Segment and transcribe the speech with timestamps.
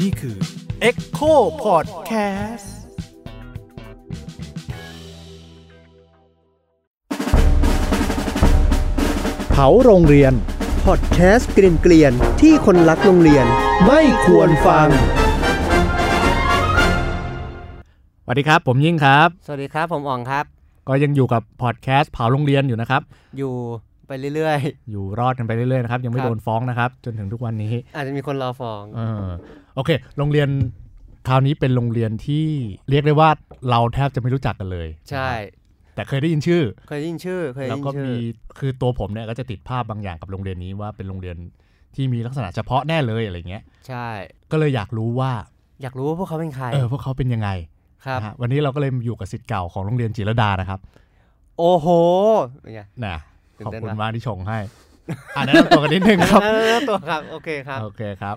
[0.00, 0.36] นี่คือ
[0.88, 1.32] Echo
[1.64, 2.66] Podcast
[9.50, 10.32] เผาโรงเรียน
[10.84, 13.46] พอดแคสต์เกลียนๆที่คนรักโรงเรียน
[13.86, 14.88] ไม่ควรฟัง
[18.24, 20.44] สวัสดีครับ ผมยิ่งครับ สวัสดีครับผมอ๋องครับ
[20.88, 23.02] ก็ยังอยู่กับพอดแคสต์เผาโรงเรียนอยู่นะครับ
[23.38, 23.54] อยู่
[24.10, 24.58] ไปเรื่อย
[24.90, 29.28] อยู่รอดกันไปเรื่อยๆนะครับยังไม่ครับโดนฟ้องนะครับ จนถึงทุกวันนี้ๆอาจจะมีคนรอฟ้องเออ
[29.74, 30.48] โอเค โรงเรียน
[31.28, 32.46] คราวนี้เป็นโรงเรียนที่
[32.90, 33.30] เรียกได้ว่า
[33.70, 35.28] เราแทบจะไม่รู้จักกันเลย ใช่
[35.94, 38.14] แต่เคยได้ยินชื่อ เคยได้ยินชื่อ เคยได้แล้วยินก็ชื่อมี
[38.58, 41.36] คือตัวผมเนี่ยก็จะติดภาพบางอย่างกับโรงเรียนนี้ว่าเป็นโรงเรียน
[41.94, 44.06] ที่มีลักษณะเฉพาะแน่เลยอะไรเงี้ย ใช่
[44.50, 45.32] ก็เลยอยากรู้ว่า
[45.82, 47.48] อยากรู้ว่าพวกเขาเป็นใคร เออพวกเขาเป็นยังไง
[48.06, 50.80] ครับนะฮะวันนี้เราก็เลยอยู่กับสิทธิ์เก่าของโรงเรียนจิรดานะครับ
[51.58, 51.86] โอ้โห
[52.60, 53.29] เป็นไงนะตื่น
[53.66, 54.58] ขอบเต้นคุณปะมากที่ชงให้
[55.36, 58.36] อ่านแนะนำตัวกันนิดนึงครับแล้วตัวครับโอเคครับโอเคครับ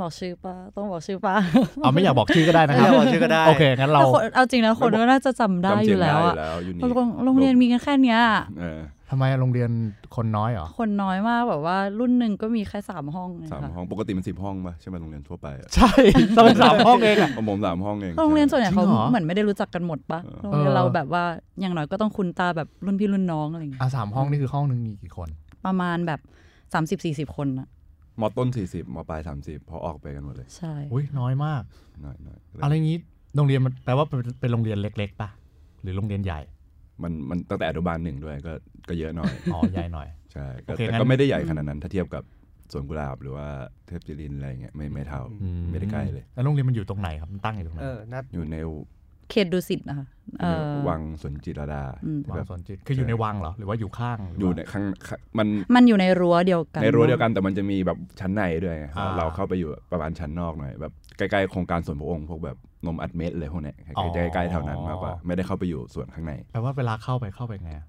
[0.00, 1.34] บอกชื่อปะต้องบอกชื่อปะ
[1.82, 8.20] เอาไม่อยากบอกชื่อก็ได้นะคไม่รับอยากบอกชื่อก็ได้โอเคงั้นเราแต่คนเอาจริงนะคนก็น่าจะจำได้อยู่แล้วอะจำเสียงได้อยู่แล้วอยู่นี่โรงโรงเรียนมีกันแค่เนี้ย
[8.60, 8.80] เออ
[9.14, 9.70] ทำไมโรงเรียน
[10.16, 15.92] คนน้อยเหรอ คนน้อยมากแบบว่ารุ่นหนึ่งก็มีแค่สามห้องเองสามค่ะห้องปกติมันสิบห้องป่ะใช่ไหมโรงเรียนทั่วไปอะใช่
[16.34, 21.24] เราเป็นสามห้องเองอะของผมสามห้องเอง โรงเรียนส่วนใหญ่จริเขางเหรอเหมือนไม่ได้รู้จักกันหมดปะเออโรงเรียนเราแบบว่า
[21.60, 25.28] อย่างน้อยก็ต้องคุ้นตาแบบรุ่นพี่รุ่นน้องอะไรอย่างเงี้ยอะสามห้องนี่คือห้องหนึ่งมีกี่คน
[25.66, 26.20] ประมาณแบบ
[26.74, 27.68] สามสิบสี่สิบคนอะ
[28.20, 31.62] มอต้นสี่สิบมอปลายสามสิบพอออกไปกันหมดเลย ใช่อุ้ยน้อยมาก
[32.04, 32.98] น้อยน้อยอะไรงี้
[33.36, 35.28] โรงเรียนมันแปลว่าเป็นเป็นโรงเรียนเล็ก ๆป่ะ
[35.82, 36.40] หรือโรงเรียนใหญ่
[37.02, 38.52] มันมันตั้งแต่อนุบาลหนึ่งด้วยก็
[38.88, 42.22] ก็เยอะหน่อยอ๋อใหญ่หน่อยใช่ก็โอเคแต่งั้นก็ไม่ได้ใหญ่ขนาดนั้น ถ้าเทียบกับ
[42.72, 43.46] สวนกุหลาบหรือว่า
[43.86, 48.56] เทพจิรินทร์อะไรเงี้ยไม่ไม่เท่าอืไม่ได้ใกล้เลยแล้วโรงเรียนมันอยู่ตรงไหนครับมันตั้งอยู่ตรงไหนเออนัดอยู่ใน
[49.30, 50.06] เขตดุสิตนะคะ
[50.40, 62.56] เออวังสวนจิตรดาอืมวัแบงบสวนจิตคืออยู่ในวังเหรอหรือว่าอยู่ข้างอยู่ในข้างข้างมันมันอยู่ในรั้วเดียวกันในรั้วเดียวกันแต่มันจะมีแบบชั้นในด้วยไงอ่าเราเข้าไปอยู่ประมาณชั้นนอกหน่อยแบบใกล้ๆโครงการสวนพระองค์พวกแบบ
[62.86, 67.86] นมอัดเม็ดเลยพวกเนี้ยอ๋อใกล้ๆแถวนั้นมากกว่าไม่ได้เข้าไปอยู่ส่วนข้างในแปลว่าเวลาเข้าไปเข้าไปไงอะ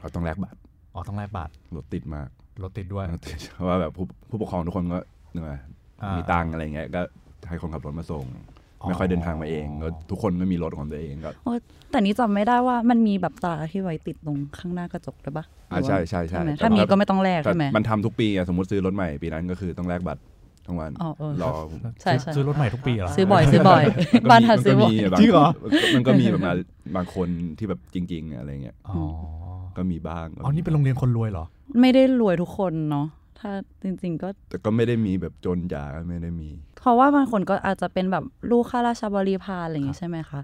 [0.00, 0.58] เราต้องแลกบัตร
[0.94, 2.28] อ๋อต้องแลกบัตรรถติดมาก
[2.62, 4.98] รถติดด้วย รถติดเพราะว่าแบบผู้ผู้ปกครองทุกคนก็
[5.32, 5.58] เหนื่อย
[6.02, 7.00] อ่ามีมีตังค์อะไรเงี้ยก็
[7.48, 8.24] ให้คนขับรถมาส่ง
[8.80, 11.52] อ๋อ ไม่ค่อยเดินทางมาเองก็ทุกคนไม่มีรถของตัวเองก็โอ้
[11.90, 20.20] แต่นี้จำไม่ได้ว่ามันมีแบบตราที่ไว้ติดตรงข้างหน้ากระจกด้วยปะอ่าใช่ใช่ใช่ไหมแต่ถ้ามีแบบก็ไม่ต้องแลกแต่ใช่ไหมมันทำทุกปีอะสมมติซื้อรถใหม่ปีนั้นก็คือต้องแลกบัตร
[20.68, 21.50] ทั้งวันอ๋อเออรอ
[22.02, 23.82] ใช่ใช่ซื้อรถใหม่ทุกปีเหรอซื้อบ่อยซื้อบ่อย
[24.30, 25.48] บ้านทัดซื้อบ่อยมันก็มีจริงเหรอ
[25.94, 26.52] มันก็มีแบบมา
[26.96, 28.96] บางคนที่แบบจริง ๆ อะไรเงี้ยอ๋อ
[29.76, 31.44] ก็มีบ้างอ๋อนี่เป็นโรงเรียนคนรวยเหรอ
[31.80, 33.06] ไม่ได้รวยทุกคนเนาะ
[33.38, 33.50] ถ้า
[33.82, 36.48] จริง ๆ ก็แต่ก็ไม่ได้มีแบบจนจ๋าก็ไม่ได้มี
[36.80, 40.40] เพราะว่าบางคนก็อาจจะเป็นแบบลูกข้าราชบริพารอะไรอย่างงี้ใช่ไหมคะ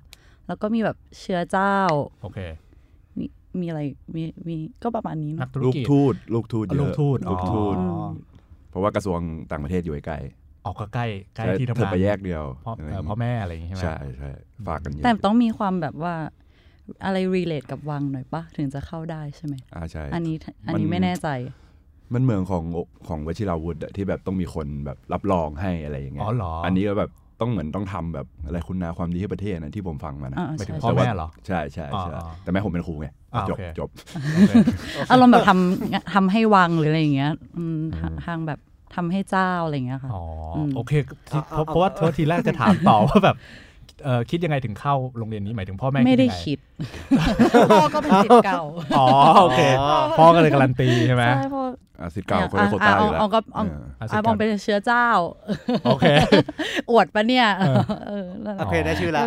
[0.46, 1.76] แล้วก็มีแบบเชื้อเจ้า
[2.22, 2.38] โอเค
[3.18, 3.24] มี
[3.60, 3.80] มีอะไร
[4.14, 8.06] มีมีก็ประมาณนี้นัเนาะกธุรลูกกิจทูตลูกทูตเยอะลูกทูตลูกทูตอ๋อ
[8.74, 9.20] เพราะว่ากระทรวง
[9.50, 10.18] ต่างประเทศอยู่ใกล้
[10.64, 14.30] ออกก็ใกล้ใกล้ใช่ที่ทำเธองานไปแยกเดียวพ่ออะไรเอ่อเงี้ยพ่อแม่อะไรอย่างงี้ใช่ไหมใช่ใช่
[14.66, 16.14] ฝากกันเยอะแต่ต้องมีความแบบว่า
[17.04, 20.36] อะไรรีเลทกับวังหน่อยปะถึงจะเข้าได้ใช่ไหมอ่าใช่อันนี้
[20.66, 21.28] อันมันนี้ไม่แน่ใจ
[22.14, 22.64] มันเหมือนของ
[23.08, 27.10] ของวชิราวุธอะที่แบบต้องมีคนแบบรับรองให้อะไรอย่างเงี้อ๋ยอเหรออันนี้ก็แบบ
[27.44, 33.88] ต้องเหมือนต้องทำแบบอะไรคุณนาความดีให้ประเทศนะที่ผมฟังมานะอ่าไปถึงใช่พ่อแม่เหรอ ใช่ใช่ใช่อ๋อแต่แม่ผมเป็นครูไงอ่าจโอบเคจบ
[34.34, 34.52] โอเค
[35.10, 38.58] อารมณ์แบบทำทำให้วังหรืออะไรอย่างเงี้ยอืมทางทางแบบ
[38.94, 40.24] ทำให้เจ้าอะไรอย่างเงี้ยค่ะ อ๋อ
[40.56, 40.92] อมโอเค
[41.30, 43.73] ที่เพราะเพราะว่าเพราะว่าทีแรกจะถามต่อว่าแบบเออ
[44.30, 46.58] คิดยังไงถึงเข้าโรงเรียนนี้หมายถึงพ่อแม่ไม่ได้ยังงคิด
[47.72, 48.62] พ่อก็เป็นสิทธิ์เก่า
[48.98, 49.06] อ๋อ
[49.42, 49.60] โอเค
[50.18, 51.62] พ่อก็เลยการันตีใช่ไหมใช่พ่อ
[52.00, 55.08] อาสิทธิ์เก่าคนละโควต้าอยู่แล้วเอาก็เอาเอออะสิอะทธิ์มเก่าองเป็นเชื้อเจ้า
[55.86, 56.04] โอเค
[56.90, 57.76] อวดปะเนี่ยเออ
[58.08, 59.24] เออนั่นแหโอละเคได้ชื่อละ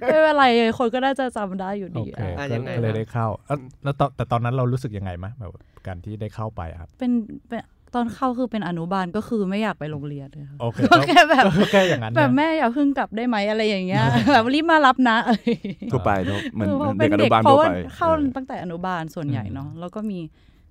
[0.00, 0.44] ไม่เป็นไร
[0.78, 5.52] คนก็น่าจะจำได้อยู่โอดีเคอะอะก็ยังไงก็เลยนะได้เข้าแล้วแล้วตอนแต่ตอนนั้นเรารู้สึกยังไงมะแบบ
[5.86, 7.12] การที่ได้เข้าไปอะครับเป็น
[7.48, 7.60] เป็น
[7.94, 14.02] ตอนเข้าคือเป็นอนุบาลก็คือไม่อยากไปโรงเรียนเลยค่ะโอเคก็แค่แบบก็แค่อย่างนั้นแบบเนี่ยแม่อย่าเพิ่งกลับได้ไหมอะไรอย่างเงี้ย
[14.32, 20.18] แบบรีบมารับนะอะไรอย่างเงี้ยทั่วไปเนอะเหมือนเออเพราะเด็กอนุบาลเพทั่ราะวว่าไปเข้าเออตั้งแต่อนุบาลส่วนใหญ่เนาะแล้วก็มี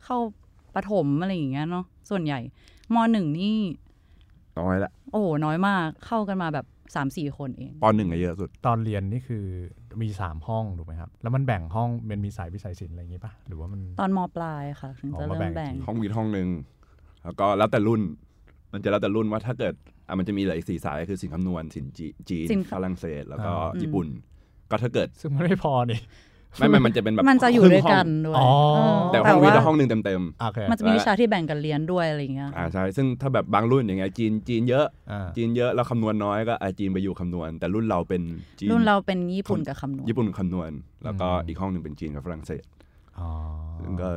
[0.06, 0.18] เข้า
[0.76, 2.40] ประถมอะไรอย่างเงี้ยเนาะส่วนใหญ่
[2.94, 3.58] มหนึ่งนี่
[4.60, 6.66] น้อยละโอ้โหน้อยมากเข้ากันมาแบบ
[6.96, 9.44] สามสี่คนเองปหนึ่งอะเยอะสุด ตอนเรียนนี่คือ
[10.02, 16.48] มีสามห้องถูกไหมครับ แล้วมันแบ่งห้องเป็นมีสายวิสัยศิลป์อะไรอย่างงี้ป่ะหรือว่ามันตอนมปลายค่ะถึงอ๋อจะมาเริ่แบ่มงแบ่งอีกทีห้องวิทย์ห้องหนึ่ง
[17.26, 18.02] แล้วก็แล้วแต่รุ่น
[18.74, 19.74] มันจะแล้วแต่รุ่นว่าถ้าเกิด
[20.08, 24.08] อะมันจะมีหลายสี่สายคือสินคำนวณสินจีจีนสินฝรั่งเศส แล้วก็อ่าญี่ปุ่น
[24.72, 26.00] ก็ถ้าเกิดซึ่งมันไม่พอนี่
[26.60, 38.22] ไม่ไม่มันจะเป็นแบบมันจะอยู่ครึ่งด้วยห้งกันด้วยอ๋อเออแต่ห้องวิทย์ว่าจะห้องหนึ่งเต็มโอเคมันจะมีวิชาที่แบ่งกันเรียนด้วยอะไรอย่างเงี้ยๆอ่าใช่ซึ่งถ้าแบบบางรุ่นอย่างเงี้ยจีนจีนเยอะอ่าจีนเยอะแล้วคำนวณน้อยก็อะจีนไปอยู่คำนวณ แต่รุ่นเราเป็น
[38.60, 40.72] จีนรุ่นเราเป็นญี่ปุ่นกับคำนวณญี่ปุ่นคำนวณ
[41.04, 42.64] แล้วก็อืมอีกห้องหนึ่งเป็นจีนกับฝรั่งเศส
[43.20, 43.30] อ๋อ
[43.80, 44.10] ซึ่งก็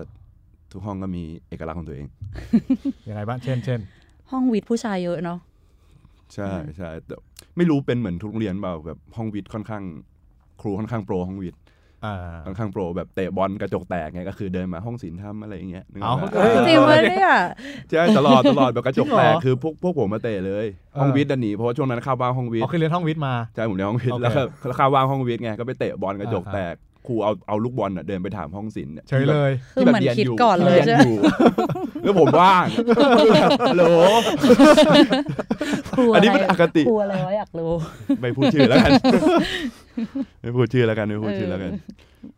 [0.73, 2.07] ทุกห้องก็มีเอกลักษณ์ของตัวเอง
[3.09, 3.81] ยังไงบ้างเช่นเช่น
[4.31, 5.39] ห้องวิทย์ผู้ชายเยอะเนาะ
[6.35, 7.15] ใช่ใช่แต่
[7.57, 9.83] ไม่รู้เป็นเหมือนทุกโรงเรียนเปล่าแบบห้องวิทย์ค่อนข้าง
[10.61, 11.61] ครูค่อนข้างโปรห้องวิทย์
[12.05, 12.15] อ่า
[12.47, 17.31] ค่อนข้างโปรแบบเตะบอลกระจกแตกไงก็คือเดินมาห้องศิลป์ทำอะไรอย่างเงี้ยนึกอเอาอกปะเอ้ยจริงปะเนี่ย
[17.89, 20.67] ใช่ตลอดตลอดแบบกระจกแตกจริงเหรอคือพวกพวกผมมาเตะเลย
[21.01, 26.75] ห้องวิทย์ดันหนีเพราะว่าช่วงนั้นเข้าบ้านห้องวิทอ๋อย์คือเรียนห้องวิทย์มาใช่ผมเรียนห้องวิทโอย์เคแล้วก็แล้วเข้าว่างห้องวิทย์ไงก็ไปเตะบอลกระจกอ่าแตก
[27.07, 31.19] ครูเอาเอาลูกบอลน่ะเดินไปถามห้องศิลป์นี่เฉยเลยคือเหมือนคิดก่อนเลยที่ใช่แบบไหมรีนอยู่
[32.03, 32.67] แล้วผมว่าง
[33.71, 33.85] ฮัลโหล
[35.97, 37.73] ครูอัอะนนี้ไรเป็นอคติครูอะไรวะอยากรู้
[38.21, 38.91] ไม่พูดชื่อแล้วกัน
[40.43, 41.73] ไม่พูดชื่อแล้วกันไม่พูดชื่อแล้วกัน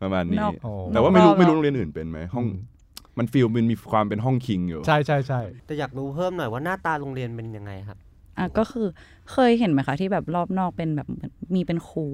[0.02, 2.58] ประมาณนี้นอกโอ้แต่ว่าไม่รู้นอกรอบไม่รู้โรงเรียนอื่นเป็นไหมห้องอืม
[3.18, 7.98] มันฟีลมันมีความเป็นห้องคิงอยู่ ใช่ใช่ใช่แต่อยากรู้เพิ่มหน่อยว่าหน้าตาโรงเรียนเป็นยังไงครับ
[8.38, 8.86] อะก็คือ
[9.32, 12.04] เคยเห็นไหมคะที่แบบรอบนอกเป็นแบบเหมือนมีเป็นครู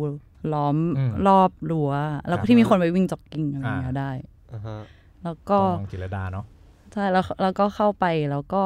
[0.53, 1.91] ล้อมอืมรอบรั้ว
[2.29, 4.11] แล้วครับที่มีคนไปวิ่งจ็อกกิ้งอะไรอย่างเงี้ยอ่าได้
[4.53, 4.79] อ่าฮะ
[5.25, 6.44] แล้วก็ก็จิรดาเนาะ
[6.93, 8.62] ใช่แล้วแล้วก็เข้าไปแล้วก็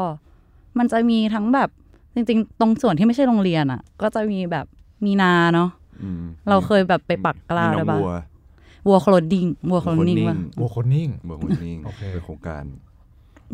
[0.78, 1.70] มันจะมีทั้งแบบ
[2.14, 4.66] จริง ๆ ตรงส่วนที่ไม่ใช่โรงเรียนอะ ก็จะมีแบบ
[5.04, 5.70] มีนาเนาะ
[6.02, 8.12] อืมเราเคยแบบไปปักกล้ามีได้น้องปะวัว
[8.86, 12.64] วัวโคลนดิ้งวัวโคลนดิ้งวัวปะโอ้คนนิ่งบัวคนนิ่งโอเคเป็นโครงการ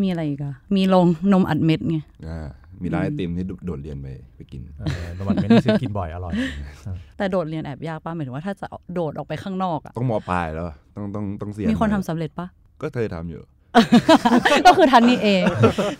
[0.02, 1.98] มีอะไรอีกอะมีโรงนมอัดเม็ดไง
[2.28, 2.48] อ่า
[2.82, 4.06] มีร้านไอติมที่โดดเรียนไป
[4.36, 6.34] ไปกินเออนมันไม่ได้ซื้อกินบ่อยอร่อย
[7.18, 10.64] แต่โดดเรียนแอบยากป่ะหมายถึงว่าถ้าจะโดดออกไปข้างนอกอะต้องม.ปลายแล้ว
[10.96, 12.46] ต้องต้องต้องเสียมีคนหทำอยสำเร็จปะ
[12.82, 13.42] ก็เคยทำอยู่
[14.66, 15.42] ก็คือทันนี่เอง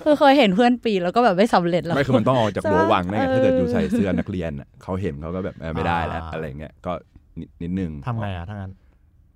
[0.05, 6.93] คือเคยเห็นเพื่อนปีนแล้วก็แบบไม่สำเร็จแล้วไม่คือมันต้องออกจากใช่รั้ววังนะไงเออถ้าเกิดอยู่ใส่เสื้อนักเรียนน่ะเขาเห็นเขาก็แบบเออไม่ได้แล้วอ่าอะไรเงี้ยก็
[7.40, 8.72] นิดนิดนึงทำไงอะถ้างั้น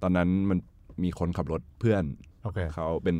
[0.02, 0.58] ตอนนั้นมัน
[1.04, 2.02] มีคนขับรถเพื่อน
[2.44, 3.16] โอเคเขาเป็น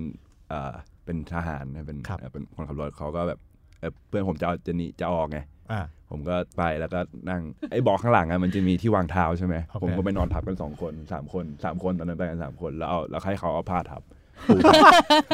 [0.48, 0.72] เอ่อ
[1.04, 3.38] เป็นทหารนะเป็นครับเอ่อเป็นคนขับรถเขาก็แบบ
[3.80, 5.38] เอ่อเพื่อนผมจะเอาจะหนีจะออกไง
[5.72, 7.00] อ่าผมก็ไปแล้วก็
[7.30, 14.02] นั่งไอ้เบอกข้างหลังอะมันจะมีที่วางเท้าใช่ไหมโอเคผมก็ไปนอนทับกันสองคนสามคนสามคนตอนนั้นไปกันสามคนแล้วเอาแล้วให้เขาเอาผ้าทับ
[14.48, 14.54] ปู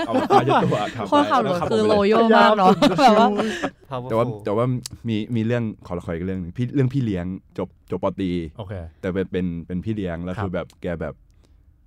[0.06, 2.70] เอาผ้าเช็ดตัวทับคนขับรแล้วถขับคือผมโลไปเลยโยมากเนาะ
[3.00, 3.28] แบบว่า
[3.90, 4.64] powerful แต่ว่าแต่ว่า
[5.08, 7.26] มีมีเรื่องขอละคอยอีกเรื่องหนึงพี่เรื่องพี่เลี้ยง
[7.58, 11.14] จบจบปตรีโอเคแต่เป็นเป็นเป็นพี่เลี้ยงแล้วครับคือแบบแกแบบ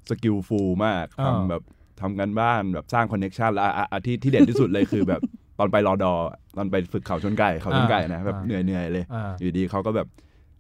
[0.10, 1.62] skillful มากอ่าทำแบบ
[2.02, 5.22] ทำการบ้านแบบสร้าง connection แล้วอะอะอะที่ที่เด่นที่สุดเลยคือแบบ
[5.60, 6.14] ตอนไปรอดอ
[6.58, 10.08] ตอนไปฝึกเขาชนไก่เขาชนไก่นะแบบอ่าเหนื่อยเหนื่อยเลยอ่าอยู่ดีเขาก็แบบ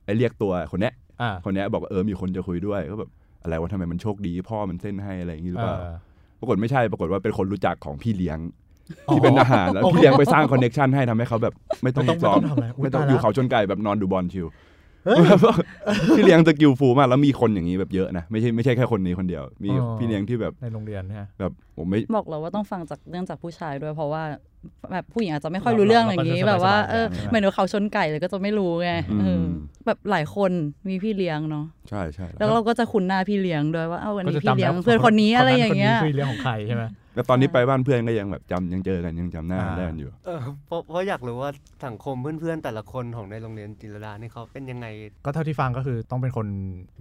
[0.06, 3.10] ไอ้เรียกตัวคนเนี้ยอ่าคนเนี้ยบอกว่าเออมีคนจะคุยด้วยก็แบบ
[3.44, 5.96] อะไรวะทำไมมันโชคดี พ่อมันเส้นให้อะไรอย่างงี้หรือเปล่าเออ
[6.40, 8.40] ปรากฏไม่ใช่ปรากฏว่าเป็นคนรู้จักของพี่เลี้ยง
[9.10, 11.54] อ๋อที่เป็นทหารแล้วโอเคพี่เลี้ยงไปสร้าง connection ให้ทำให้เขาแบบ
[11.84, 14.56] ไม่ต้องไม่ต้องซ้อมไม่ต้องทำอะไรอุ๊ยไม่ต้องตายอยู่แล้วเขาชนไก่แบบนอนดูบอล chill เฮ้ย
[16.16, 24.24] พี่เลี้ยง skillful มากแล้วมีคนอย่างนี้แบบเยอะนะไม่ใช่ไม่ใช่แค่คนนี้คนเดียว มีอ๋อพี่เลี้ยงที่แบบในโรงเรียนเนี่ยแบบผมไม่บอกเราว่าต้องฟังจากเรื่องจากผู้ชายด้วยเพราะว่า
[24.92, 29.44] แบบผู้หญิงอาจจะไม่ค่อยเรารู้เรื่องเราอย่างนี้ก็จะแบบว่าสบายๆเออใช่ไหมเหมือนว่าเขาชนไก่เลยก็จะไม่รู้ไงอืมเออ
[29.86, 30.52] แบบหลายคน
[30.90, 36.84] มีพี่เลี้ยงเนาะใช่ใช่แล้วเราก็จะคุ้นหน้าพี่เลี้ยงด้วยว่าเอ้าวันก็นี้จะพี่จำเลี้ยงแล้วเพื่อนคนนี้อะไรอย่างเงี้ยคนนี้คือเลี้ยงของใครใช่ไหม
[37.20, 41.52] แล้วตอนนี้ไปบ้านเพื่อนก็ยังแบบจำยังเจอกันยังจำหน้าอ่า ได้กันอยู่ เออเพราะเพราะอยากรู้ว่า
[41.86, 44.88] สังคมเพื่อนๆแต่ละคนของในโรงเรียนจิรดานี่เขาเป็นยังไง
[45.26, 46.48] ก็เท่าที่ฟังก็คือต้องเป็นคน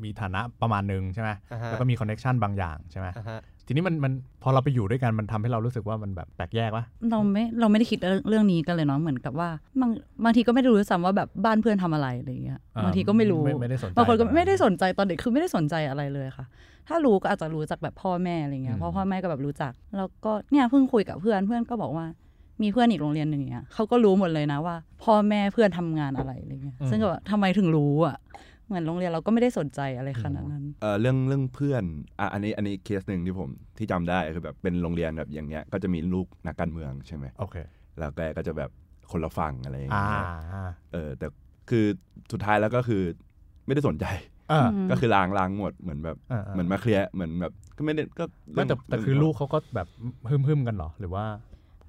[0.04, 4.12] มีฐานะประมาณหนึ่งใช่ไหมอ่าฮะ แล้วก็มีคอนเน c ชันบางอย่างใช่ไหมอ่าฮะ ทีนี้มันมัน
[4.42, 9.48] พอเราไปอยู่ด้วยกันมันทำให้เรารู้สึกว่ามันแบบแปลกแยกวะเราไม่เราไม่ได้คิดเรื่องเรื่องนี้กันเลยเนาะเหมือนกับว่า
[9.80, 9.90] บาง
[10.24, 16.44] บางทีก็ไม่ได้รู้ด้วยซ้ำว่าแบบบ้านเพื่อนทำอะไรอะไรอย่างเงี้ยอ่าบางทีก็ไม่รู้ไม่ไม่ได้สนใจบางคนก็ไม่ได้สนใจตอนเด็กคือไม่ได้สนใจอะไรเลยค่ะ
[16.88, 22.06] ถ้ารู้ก็อาจจะรู้จากแบบพ่อแม่อะไรเงี้อืยมเพราะพ่อแม่ก็แบบรู้จัก แล้วก็เนี่ยเพิ่งคุยกับเพื่อนเพื่อนก็บอกว่า
[22.62, 28.16] มีเพื่อนอีกโรงเรียนหนึ่งเนี่ยเขาก็รู้หมดเลยนะว่า พ่อแม่เพื่อนทำงานอะไรอะไรเงี้ยซึ่งก็แบบทำไมถึงรู้อะ
[28.68, 31.84] เหมือนโรงเรียนเราก็ไม่ได้สนใจอะไรขนาดนั้นเออเรื่องเรื่องเพื่อน
[32.20, 33.48] อะอันนี้อันนี้เคสหนึ่งที่ผม
[33.78, 37.56] ที่จำได้คือแบบเป็นโรงเรียนแบบอย่างเงี้ยก็จะมีลูกนักการเมืองใช่ไหมโอเค
[37.98, 38.70] แล้วแกก็จะแบบ
[39.10, 41.26] คนละฝั่งอะไรอย่างอ่าเงี้ยอ่าเออแต่
[41.70, 41.84] คือ
[42.32, 43.02] สุดท้ายแล้วก็คือ
[43.66, 44.06] ไม่ได้สนใจ
[44.50, 49.88] อ่าอืมก็คือล้างล้างหมดเหมือนแบบอ่าเหมือนมาเคลียร์เหมือนแบบก็ไม่ได้ก็ไม่แต่แต่คือลูกเขาก็แบบ
[50.30, 51.24] ฮึ่มฮึมๆกันเหรอหรือว่า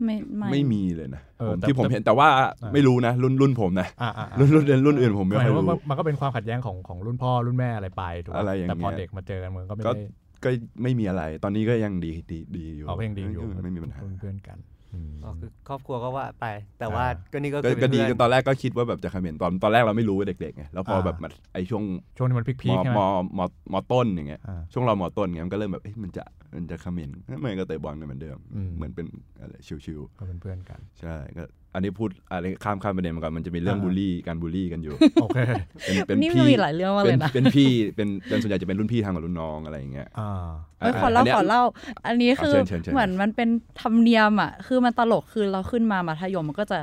[0.04, 10.04] ไม่ไม่ไม่มีเลยนะเออผมแต่ที่ผมแต่เห็นแต่ว่าอ่าไม่รู้นะ รุ่นรุ่นผมนะอ่าอ่าอ่ารุ่นรุ่นรุ่นอื่นผมไม่หมายค่อยว่ารู้มันมันก็เป็นความขัดแย้งของของรุ่นพ่อรุ่นแม่อะไรไปถูกปะอะไรอย่างแต่พอเงี้ยเด็กมาเจอกันมันก็ไม่ก็ได้
[10.44, 10.50] ก็
[10.84, 14.58] ไม่มีอะไร ตอนนี้ก็ยังดีดีดีอยู่เอาเพลงดีอยู่ไม่มีปัญหาเพื่อนๆกัน
[14.94, 16.46] อืมก็คือครอบครัวก็ว่าไป
[16.80, 21.84] แต่ว่าอ่าก็นี่ก็ก็คือก็ดีเพื่อนตอนแรกก็คิดว่าแบบจะคอมเมนต์ตอนตอนแรกเราไม่รู้ว่าเด็กๆไงแล้วพออ่าแบบมาไอช่วง
[22.18, 23.02] ช่วงที่มันพีมคๆใช่ไหม
[23.38, 23.42] มม
[23.74, 26.24] มต้นอย่างเงี้ยอ่าช่วงเรามต้นเงี้ยมันก็เริ่มแบบเอ๊ะมันจะ
[26.56, 29.06] มันจะคอมเมนต์มันก็เตะบอลกันเหมือนเดิมอืมเหมือนเป็น
[29.42, 35.40] อะไรชิวก็เป็นเพื่อนกันๆใช่ก็อันนี้พูดอะไรข้ามข้ามประเด็นมาก่อนมันจะมีเรื่องอ่าบูลลี่การบูลลี่กันอยู่โอเค
[35.86, 41.62] เป็นเป็นนี่มันพี่มีหลายเรื่องมากเป็เลนยนะเป็นพี่เป็นเป็นส่วนใหญ่จะเป็นรุ่นพี่ทางกับรุ่นน้องอะไรอย่างเงี้ยอ่าเอ้ยขอเล่าอันนี้ยขอเล่า
[42.08, 43.50] อันนี้คือเชิญเชิญเชิญเหมือนมันเป็น
[43.82, 46.80] ธรรมเนียมอะคือมันตลกคือเราขึ้นมามัธยมมันก็จะ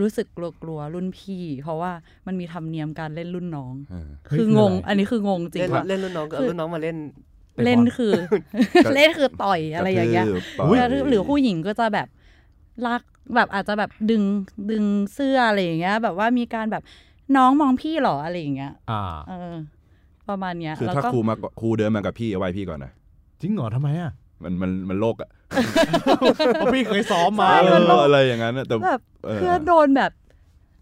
[0.00, 0.26] รู้สึก
[0.62, 1.92] กลัวๆรุ่นพี่ เพราะว่า
[2.26, 7.32] มันมีธรรมเนียมการเล่นรุ่นน้องเออเฮ้ยคือคืองงอะไรอันนี้คืองงจริงเล่นว่าเล่นรุ่นน้องก็คือรุ่นน้องมาเล่นตะบอล
[7.64, 8.12] เล่นคือ
[8.84, 12.08] ก็เล่นคือต่อยอะไรอย่างเงี้ยกระทืบต่อุ๊ยกระทืบหรือผู้หญิงก็จะแบบ
[12.86, 13.02] ลาก
[13.34, 14.22] แบบอาจจะแบบดึง
[14.70, 14.84] ดึง
[15.14, 16.82] เสื้ออะไรอย่างเงี้ย แบบว่ามีการแบบ
[17.36, 19.54] น้องมองพี่เหรออะไรอย่างเงี้ยอ่าเออ
[20.28, 22.92] ประมาณเนี้ยคือแล้วถ้าก็ครูมาครูเดินมากับพี่เอาไว้พี่ก่อนนะ
[23.40, 25.30] จริงเหรอทำไมอะมันมันมันโลกอะ
[26.58, 30.12] เพราะพี่เคยซ้อมมาเอออะไรอย่างนั้นอะแต่แบบเออเพื่อนโดนแบบ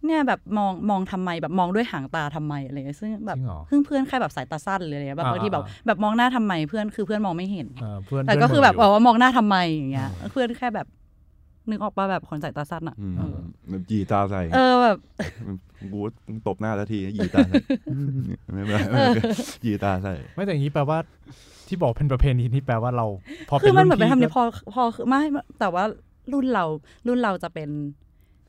[0.07, 10.87] เนี่ยแบบมองมองทำไมแบบมองด้วยหางตาทำไมอะไรเงี้ยซึ่งแบบจริงเหรอ เพื่อนเพื่อนแค่แบบสายตาสั้นเลยอะไรเงี้ยแบบอ่าบางทีแบบอ่าแบบมองหน้าทำไมเพื่อนคือเพื่อนมองไม่เห็น เออเพื่อนแต่ก็คือแบบเพื่บนอกบ่นยู่ว่ามองหน้าทำไมอย่างเงี้ยเพื่อนแค่แบบ
[11.71, 13.37] นึกออกปะแบบคนสายตาสั้นอะอืมเออ
[13.71, 14.99] แบบยีตาใส่เออแบบ
[15.93, 17.57] กูมึงตบหน้าแล้วทียีตาใส่
[18.55, 19.01] ไม่ไม่ไม่
[19.65, 20.99] ยีตาใส่ ไม่แต่อย่างนี้แปลว่า
[21.69, 23.07] ที่บอกเป็นประเพณีนี่แปลว่าเรา
[23.49, 24.43] พอคืเป็อนมันเหมืรุ่อนนไปพี่ทำเนี่ยก็พอ
[24.75, 25.21] พอคือไม่
[25.61, 25.85] แต่ว่า
[26.33, 26.65] รุ่นเรา
[27.07, 27.69] รุ่นเราจะเป็น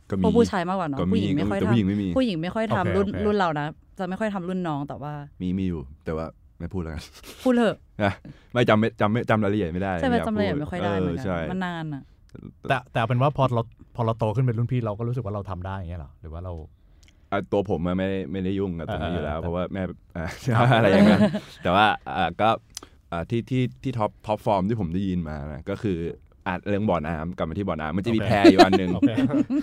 [0.10, 3.66] ก็มีพวกผู้ชายมากกว่าเนาะก็มีผู้หญิงไม่ค่อยแต่ทผู้หญิงไม่มีำผู้หญิงไม่ค่อยทำโอเครุ่นโอเครุ่นเรานะ
[4.00, 6.26] จะไม่ค่อยทำรุ่นน้องแต่ว่า มีมีอยู่ แต่ว่า
[6.60, 7.04] ไม่พูดแล้วกัน
[7.44, 8.14] พูดเถอะนะ
[8.54, 12.04] ไม่จำไม่จำไม่จำรายละเอียดไม่ได้ใช่ไหมอยากจำเลยพูไม่ค่อยได้เหมือนกัใช่นมันนานอะ
[12.70, 13.62] แต่แต่เอาเป็นว่าพอเรา
[13.96, 16.54] พอเราโตขึ้นเป็นรุ่นพี่เราก็รู้สึกว่าเราทำได้อย่างเงี้ยเหรอหรือว่าเรา
[17.32, 19.84] อะตัวผมอะไม่ได้ไม่ได้ยุ่งกับตรงนี้อยู่แล้วเออเพราะว่าแม่
[20.18, 20.26] อะ
[20.78, 21.20] อะไรอย่างเงี้ย
[21.64, 21.86] แต่ว่า
[22.18, 22.50] อะก็
[23.12, 25.98] อะที่ที่ที่ top top form ที่ผมได้ยินมานะก็คือ
[26.48, 29.12] อะเรื่องบ่อน้ำกลับมาที่บ่อน้ำมันจะมีโอเคแพอยู่อันหนึ่งโอเค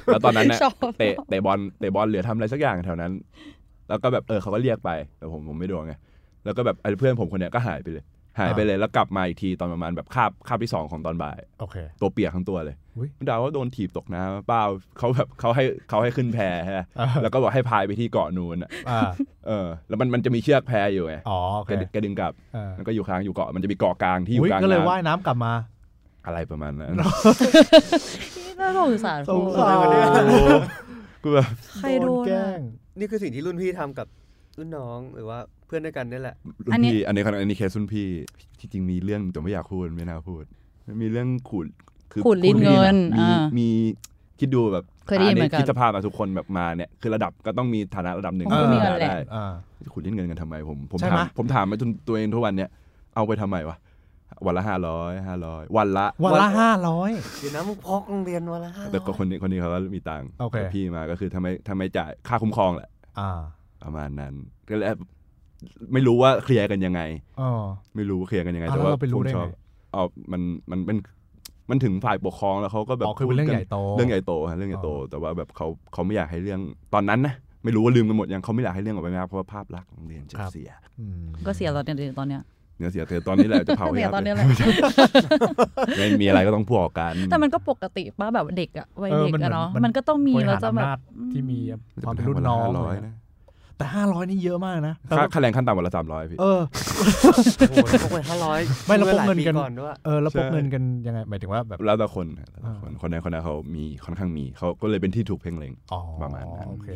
[0.06, 3.12] แล้วตอนนั้นเนี่ยชอบเตะเตะบอลเตะบอลเหลือทำอะไรสักอย่างแถวนั้น
[3.88, 5.94] แล้วก็แบบเออเขาก็เรียกไปแต่ผมผมไม่โดนไง
[6.44, 8.04] แล้วก็แบบไอ้เพื่อนผมคนเนี้ยก็หายไปเลย
[8.40, 14.62] หายไปเลยแล้วกลับมาอีกทีตอนประมาณแบบคาบคาบที่สองของตอนบ่ายโอเคตัวเปียกทั้งตัวเลยอุ๊ยดาวว่าโดนถีบตกน้ำเปล่า
[14.98, 16.38] เขาแบบเขาให้เขาให้ขึ้นแพ
[16.70, 19.10] ฮะอ่าแล้วก็บอกให้พายไปที่เกาะนูนอะอ่า
[19.46, 25.79] เออ แล้วมันมันจะมีเชือกแพอยู่ไงอ๋อโอเคแกดึแกดึงกลับเออมันก็อยู่ค้างอยู่เกาะมันจะมีเกาะกลางที่ออุ๊ยู่ยกลางก็เลยน้ว่ายน้ำกลับมาำ
[26.26, 26.92] อะไรประมาณนั้น
[28.60, 30.40] น่าสงสารสงคสารรู
[31.22, 31.46] กูแบบ
[31.78, 32.60] ใครโดนแกล้อะง
[32.98, 34.06] นี่คือสิ่งที่รุ่นพี่ทำกับ
[34.58, 38.06] รุ่นน้องหรือว่าเพื่อนด้วยกันนี่แหละรุ่อันนนี้พี่อันนี้อันนี้เคสรุ่นพี่
[38.58, 40.44] ที่จริงมีเรื่องแต่ไม่อยากพูดไม่น่าพูด
[40.86, 41.66] มันมีเรื่องขูด
[42.12, 43.68] คือขูดลิ้นเงินมีอ่ามี
[44.40, 49.52] คิดดูแบบเคยได้ยินเหมือนกันคิดสภาพมาทุกคนแบบมาเนี่ยคือระดับก็ต้องมีฐานะระดับหนึ่งของผู้มีเงินแหละได้อ่า
[49.84, 52.70] จะขุดเล่นเงินกันทำไมผมผมใช่ไหมถามผมถามมาจนตัวเองทุกวันเนี่ย
[53.14, 53.76] เอาไปทำไมวะ
[54.46, 63.40] วันละห้าร้อยห้าร้อยวันละ วันละห้าร้อยเดี๋ยวนะมึงพกโรงเรียนวันละห้าแต่ก็คนนี้คนนี้เขาก็มีตังค์โอเค แต่พี่มาก็คือทำไมทำไมจ่ายค่าคุ้มครองแหละ อ่า
[63.82, 64.34] ประมาณนั้น
[64.68, 64.86] ก็เลย
[65.92, 67.00] ไม่รู้ว่าเคลียร์กันยังไง
[67.40, 67.50] อ๋อ
[67.96, 69.56] ไม่รู้เคลียร์กันยังไงอะแต่แล้วว่าเราไปรู้ผมได้ชอบไง
[69.92, 70.96] เอามันมันเป็น
[71.70, 76.60] มันถึงฝ่ายปกครองแล้วเขาก็แบบอ๋อคือเป็นเรื่องใหญ่โต เรื่องใหญ่โตฮะเรื่องใหญ่โต แต่ว่าแบบเขาเขาไม่อยากให้เรื่อง
[76.94, 80.70] ตอนนั้นนะไม่รู้ว่าลืมกันหมดยังเขาไม่อยากให้เรื่องออกไปมากเพราะว่าภาพลักษณ์โรงเรียนจะครับ เสีย
[81.00, 82.42] อืมก็เสียตอนเนี้ยตอนเนี้ย
[82.80, 84.46] เนี่ยเสียเธอตอนนี้แหละจะเผาให้เสียยับตอนเลเนี้ยยแหละ
[85.98, 90.98] ไม่มีอะไรก็ต้องพูดออกกัน แต่มันก็ปกติป่ะแบบเด็กอะวัยเออเด็กมันอะเนาะมันมันก็ต้องมีบริเราหารจะแบอำบนาจ
[91.32, 93.14] ที่มีจะความเป็เป็นนรุ่นวันละน้องห้าร้อยเลยนะนะ
[93.76, 96.60] แต่ห้าร้อยนี่เยอะมากนะแต่ค่าว่าค่าแรงขั้นต่ำวันละสามร้อยพี่ เออ
[97.68, 106.88] โอ้โหพกไปห้าร้อยไม่แล้วพกเงินกันก่อนด้วยเออแล้วพกใช่เงินกันยังไงหมายถึงว่าแบบแล้วแต่คนแล้วแต่อ่าคนคนนั้นคนนั้นเขามีค่อนข้างมีเขาก็เลยเป็นที่ถูกเพ่งเล็งอ๋อประมาณนั้นโอเค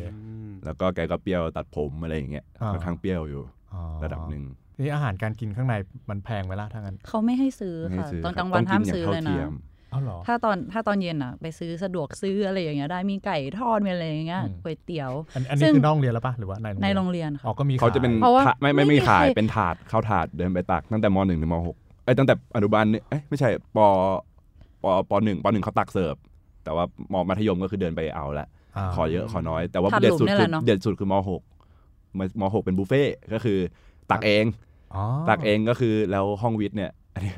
[0.65, 4.43] แล้วก็แกก็เปรี้ยวตัดผมอะไรอย่างเงี้ยอ่าค่อนข้างเปรี้ยวอยู่อ๋อระดับหนึ่ง
[4.79, 5.73] นี่อาหารการกินข้างใน
[6.09, 9.55] มันแพงไหมล่ะถ้างั้นเขาไม่ให้ซื้อไม่ให้ค่ะซื้อตอนคกรัลาบงวันต้ห้ามกิซื้อท่เลยทีนะม
[9.91, 23.77] เอาเหรอถ้าตอนถ้าตอนเย็นอะไปซื้อสะดวกซื้ออะไรอย่างเงี้ยได้มีไก่ทอดมีอะไรอย่างเงี้ยอืมก๋วยเตี๋ยว อันอันซึ่นี้งคือนอกโรงเรียนแล้วปะหรือว่าในในโรโรงงเรียนเรียนค่ะอ๋อก็มีเขาจะเป็นขยเพราะว่าถาไม่ไม่ไม่มีไม่ขายใครเป็นถาดเข้าถาดเดินไปตักตั้งแต่มหนึ่งถึงมหกเอ้ยตั้งแต่อนุบาลเนี่ยเอ้ยไม่ใช่ป
[24.83, 26.15] ปปหนึ่งปหนึ่งเขาตักเสิร์ฟ
[26.63, 31.41] แต่ว่ามมัธยมก็คือเดินไปเอาละาขอเยอะขอน้อยแต่ว่าถาดเด็ดสุดหลุมเนี่ยคืแหอละเนอะเด็ดสุดคือมหก
[32.17, 33.59] มมหกเป็นบุฟเฟ่ต์ก็คือ
[34.11, 34.45] ตักเอง
[34.95, 37.33] อ๋อตักเองก็คือแล้วห้องวิทย์เนี่ยอันนี้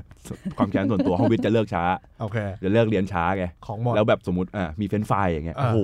[0.57, 1.83] ความคิดส่วนตัวห้องวิทย์จะเลิกช้า
[2.21, 5.79] โอเคจะเลิกเรียนช้าไงของหมดแล้วแบบสมมติอะมีเฟรนช์ฟรายอย่างเงี้ยอ่าโอ้โห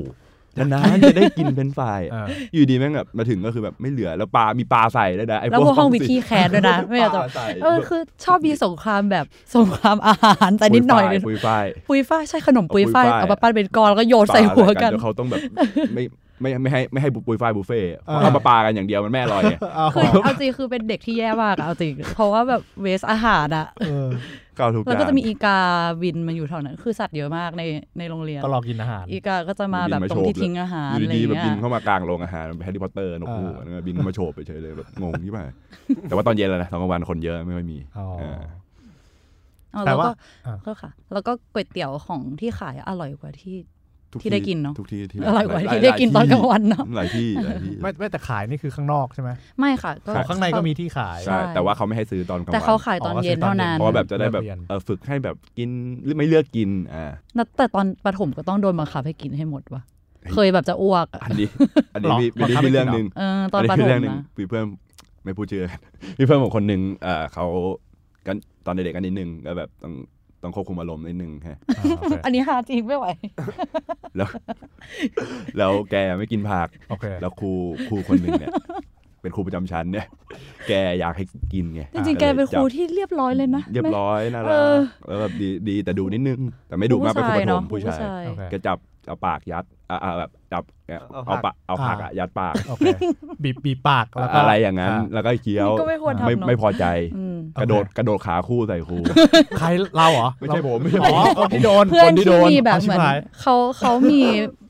[0.58, 9.26] นานๆจะได้กินเฟรนช์ฟรายอ่าอยู่ดีแม่งแบบมาถึงก็คือแบบไม่เหลือแล้วปลา มีปาใส่ด้วยนะไอ้แล้วพวกห้องวิทย์แคสด้วยนะไม่อยากจะปลใส่เออคือชอบมีสงครามแบบ
[9.56, 15.42] สงครามอาหารแต่นิดหน่อยเลยปุยฝ้ายปุยฝ้ายใช่ขนมปุยฝ้ายปุยฝ้ายเอามาปั้นเป็นก้อนแล้วก็โยนใส่หัวกันปลาอะไรจเขาต้องแบบ
[15.96, 16.04] ไม่
[16.42, 24.10] ไม่ไม่ให้ไม่ให้ปุยฝ้ายบุฟเฟ่ต์อ่าเอามาปากันอย่างเดียวมันไม่อร่อยไงเอาคือเอาจริงคือเป็นเด็กที่แย่มากอะเอาจริงเพราะว่าแบบ waste อาหารอะเออ
[24.58, 25.58] ก็เอาทุกอแล้วย่างก็จะมีอีกา
[26.02, 27.64] บินมาอยู่แถวนั้นคือสัตว์เยอะมากใน
[27.98, 35.40] ในโรงเรียนก็รอกินอาหาร อีกาก็จะมาแบบบินมาตรงที่โฉบเลยทิ้งอาหารอยู่อะไรดีๆแบบเงี้บิยนเข้ามากลางโรงอาหารเป็นแฮร์รี่พอตเตอร์นกฮูกอ่าแล้วก็บินมาโฉบไปเฉยเลยแบบงงที่ไหน
[36.04, 38.42] แต่ว่าตอนเย็นแล้วนะตอนกลางวันคนเยอะไม่ค่อยมีอ๋อเออ
[39.76, 40.12] อ๋อแต่แล้วว่าก็
[40.46, 43.56] อะก็ค่ะแล้วก็ก๋วยเตี๋ยวของที่ขายอร่อยกว่าที่
[44.14, 49.30] ทุกที่ได้กินเนอะทุกที่ที่อร่อยกว่าหลที่ได้กินตอนกลางวันเนาะหลายที่หลายที่ไม่ไม่แต่ขายนี่คือข้างนอกใช่ไหม
[49.60, 55.70] ไม่ค่ะก็อ๋อข้างในก็มีที่ขายใช่แต่ว่าเขาไม่ให้ซื้อตอนกลางแต่วันเขาขายตอนเย็นเท่านั้นเพราะว่าแบบจะได้แบบเลิกเรียนเออฝึกให้แบบกิน
[56.04, 59.82] หรือไม่เลือกกินอ่าแล้วแต่ตอนประถมก็ต้องโดนบังคับให้กินให้หมดว่ะ
[60.22, 61.48] เฮ้ยเคยแบบจะอ้วกอะอันนี้
[61.94, 64.64] อันนี้หรอมีอันนี้บังคับมีให้กินเรื่องเหรอหนึ่งเออตอนนี้ประคืถมเรื่องหนึ่งนะมีเพื่อน
[65.24, 65.80] ไม่พูดชื่อกัน
[66.18, 67.46] มีเพื่อนผมคนหนึ่งเอ่อเขา
[68.28, 69.94] กันตอนเด็กๆกันนิดนึงก็แบบต้อง
[70.44, 73.06] ต้องควบคุมอารมณ์นิดนึงฮะอ่าโอเคอันนี้หาจริงไม่ไหว
[74.18, 74.30] แล้ว
[75.58, 77.52] แล้วแกไม่กินผักโอเคแล้วครู
[77.90, 78.52] ครูคนหนึ่งเนี่ย
[79.22, 80.08] เป็นครูประจำชั้นเนี่ย
[80.68, 92.88] แกอยากให้กินไง จริงๆ แกเป็นครูที่เรียบร้อยเลยนะ เรียบร้อยน่าเอรัอกแล้วแบบดีดีแต่ดูนิดนึง แต่ไม่ดุมากเป็นครูประถมผู้ชายโอเคแกจับเอาปากยัดอ่าอ่าแบบ จับเนี่ยเอาเอาผัปากกเอาผักอะยัดปากโอเค
[93.44, 96.86] บีบบีบปากแล้วก็อะไรอย่างนั้น แล้วก็เคี้ยวนี่ก็ไม่ควรทำไม่เนอะไม่พอใจ
[97.18, 98.98] อืมกระโดดกระโดดขาคู่ใส่ครู
[99.60, 99.68] ใคร
[99.98, 104.22] เราเหรอไม่ใช่ผมไม่ใช่อ๋ผอมคนที่โดนเพื่อนคนที่ที่โดนมีแบบเอาชิเหบมือนหายเขาเขามี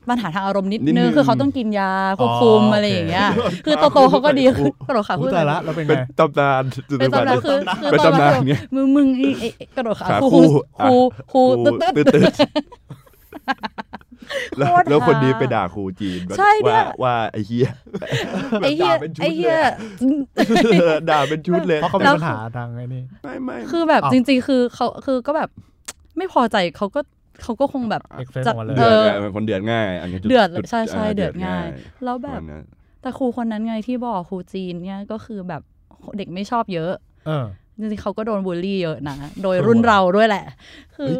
[0.08, 3.28] ปัญหาทางอารมณ์นิดนิดนึนึงงคือเขาต้องกินยาควบคุมอ๋อโอเคอะไรอย่างเงี้ย
[3.66, 6.62] คือโตๆเขาก็ดีคือกระโดดขาพูคู่ดแต่ละเราเป็นไงเป็นตำนาน
[7.00, 10.44] เป็นตำนานคือคือเป็นตอนตำนั้นานนคือเงี้ยมึงมึงไอ้ไอ้ไอ้กระโดดขาขาคู่
[10.84, 10.98] คู่
[11.32, 12.52] ครูครูอะตึ๊ดตึ๊ดตึ๊ดตึ๊ด
[14.58, 17.68] แล้วโคตรแล้วคนนี้หาไปด่าครูจีนใช่เนี่ว่ายว่าไอ้เฮีย
[18.62, 19.58] ไอ้เหี้ยด่าเป็นชุดไอ้เหี้ย
[20.86, 25.50] เลยด่าเป็นชุดเลยเพราะเขามีแล้วปัญหาทางไอ้นี่ไม่ไม่คือแบบอ้าวจริง ๆ คือเขาคือก็แบบ
[26.16, 27.00] ไม่พอใจเขาก็
[27.42, 31.66] เขาก็คงแบบเอ็กเฟซจะออกมาเลยเอเดือดอไงเป็นคนเดือดง่าย อันนี้จุเดือดจุใช่ใช่ออเดือดง่าย
[32.04, 32.64] แล้วแบบวันนั้น
[33.02, 35.62] แต่ครูคนนั้นไงที่บอกครูจีนเนี่ยก็คือแบบ
[36.16, 36.92] เด็กไม่ชอบเยอะ
[37.26, 37.44] เออ
[37.80, 40.44] จริงๆเขาก็โดนบูลลี่เยอะนะ โดยรุ่นเราด้วยแหละ
[40.96, 41.12] คือ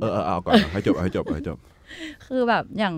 [0.00, 1.58] เออเออเอาก่อนให้จบให้จบให้จบ
[2.26, 2.94] คือแบบอย่าง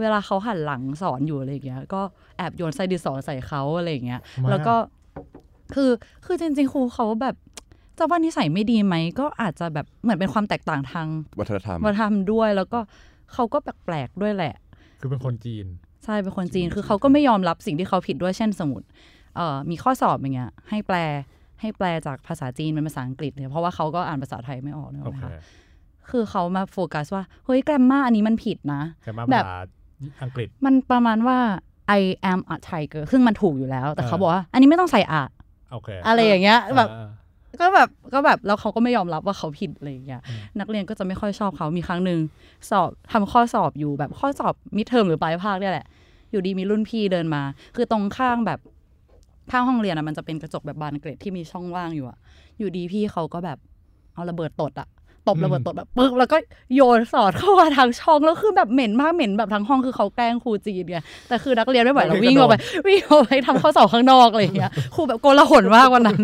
[0.00, 2.00] เวลาเขาหันหลังสอนอยู่อะไรอย่างเงี้ย ก็
[2.36, 4.74] แอบโยนไส้ดินสอใส่เขาอะไรอย่างเงี้ยทำไมอะแล้วก็
[5.74, 5.90] คือ
[6.24, 7.36] คือจริง ๆ ครูเขาแบบ
[7.98, 11.08] จะว่านิสัยไม่ดีไหมก็อาจจะแบบเหมือนเป็นความแตกต่างทาง
[11.38, 12.78] วัฒนธรรมวัฒนธรรมด้วย แล้วก็
[13.32, 14.54] เขาก็แปลกๆด้วยแหละ
[15.00, 15.66] คือเป็นคนจีน
[16.04, 18.86] ใช่เป็นคนจีนคือเขาก็ไม่ยอมรับสิ่งที่เขาผิดด้วยเช่นสมมติ
[19.36, 20.96] เอ่อมีข้อสอบอย่างเงี้ย ให้แปล
[21.60, 25.30] ให้แปลจากภาษาจีนเป็นภาษาอังกฤษเนี่ยเพราะว่าเขาก็อ่านภาษาไทยไม่ออกเนกโออะเคคะ
[26.10, 29.56] คือเขามาโฟกัสว่า เฮ้ยแกรมมาอันนี้มันผิดนะแต่มาแบภาบษา
[30.22, 31.38] อังกฤษ มันประมาณว่า
[32.00, 35.22] I am a tiger ซึ่งมันถูกอยู่แล้ว แต่อ่าเขาบอกว่า อันนี้ไม่ต้องใส่อะ
[35.72, 37.08] โอเคอะไรอย่างเงี้ยแบบอ่า
[37.60, 42.20] ก็แบบก็แบบแล้วเขาก็ไม่ยอมรับว่าเขาผิดอะไรอย่างเงี้ยอืมนักเรียนก็จะไม่ค่อยชอบเขามีครั้งหนึ่ง
[42.70, 45.86] สอบทำข้อสอบอยู่แบบข้อสอบมิดเทอมหรือปลายภาคเนี่ยแหละ
[46.30, 47.42] อยู่ดีมีรุ่นพี่เดินมา
[47.76, 48.58] คือตรงข้างแบบ
[49.50, 52.18] ข้างห้องเรียนอะมันจะเป็นกระจกแบบบานเกรดที่มีช่องว่างอยู่อะ
[52.58, 53.58] อยู่ดีพี่เขาก็แบบ
[54.14, 54.88] เอาระเบิดตดอะ
[55.28, 56.36] ตบระเบิดตดแบบปึ๊กแล้วก็
[56.74, 62.54] โยนสอดเข้ามาทางช่องแล้วคือแบบเหม็นมากเหม็นแบบทั้งห้องคือเขาแกล้งครูจีนไงแต่คือนักเรียนไม่ไหวแล้ววิ่งออกไป
[62.86, 66.20] วิ่งออกไปทำข้อสอบข้างนอกอะไรอย่างเงี้ยครูแบบโกลาหลมากวันนั้น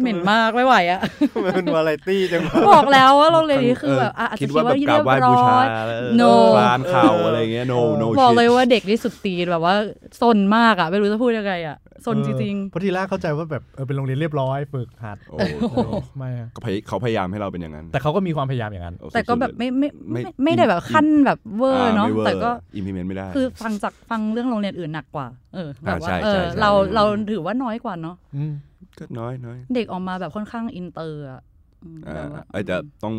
[0.00, 1.00] เหม็นมากไม่ไหวอะ
[1.44, 9.74] มันเป็นวาไรตี้จังวะบอกแล้วว่าโรงเรียนนี้คือแบบอะอาจคิจะดคิดว่าว่าแบบเรีกราบยบไหว้ร้บูอชายแล้ว No คลานเข่าอะไรเงี้ย no no บอก shit เลยว่าเด็กนี่สุดตีนแบบว่า
[10.20, 11.76] ซนมากอะไม่รู้จะพูดยังไงอะ
[12.06, 15.82] ซนจริงเออเพราะทีแรกเข้าใจว่าแบบเออเป็นโรงเรียนเรียบร้อยฝึกหัดโอ้โอ้
[16.18, 27.02] ไม่อะก็พยเขาพยายามให้เราเป็นอย่างนั้น แต่เขาก็มีความพยายามอย่างนั้นโอ้ๆแต่ก็สุดๆแบบเลยไม่ไม่ไม่ไม่ไม่ได้แบบขั้นแบบเวอร์เนาะไม่เวอร์แต่ก็ implement ไม่ได้ คือฟังจากฟังเรื่องโรงเรียนอื่นหนักกว่า เออแบบว่าใช่เอใช่อใช่เราใช่เรา
[27.32, 28.54] ถือว่าน้อยกว่าเนาะอืม
[28.98, 31.42] ก็น้อยน้อยเด็กออกมาแบบค่อนข้างอินเตอร์อะ
[31.82, 33.14] อืมอ่าแบบว่าเอ้ยแต่ต้อง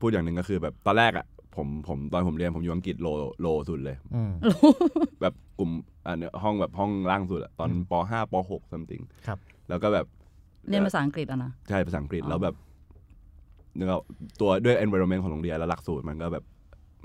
[0.00, 3.08] พูดอย่างหนึ่งก็คือแบบตอนแรกอะผมผมตอนผมเรียนผมอยู่อังกฤษโล
[3.40, 4.32] โลสุดเลยอืม
[5.20, 5.70] แบบกลุ่ม
[6.06, 10.06] อันเนี้ยห้องแบบห้องล่างสุดอะตอนอืมปห้าปหก something ครับ แล้วก็แบบ
[10.68, 12.54] เรียนภาษาอังกฤษอะนะ ใช่ภาษาอังกฤษอ๋อแล้วแบบ
[13.78, 14.00] นึกเอา
[14.40, 16.44] ตัวด้วย environment ของโรงเรียนแล้วหลักสูตรมันก็แบบ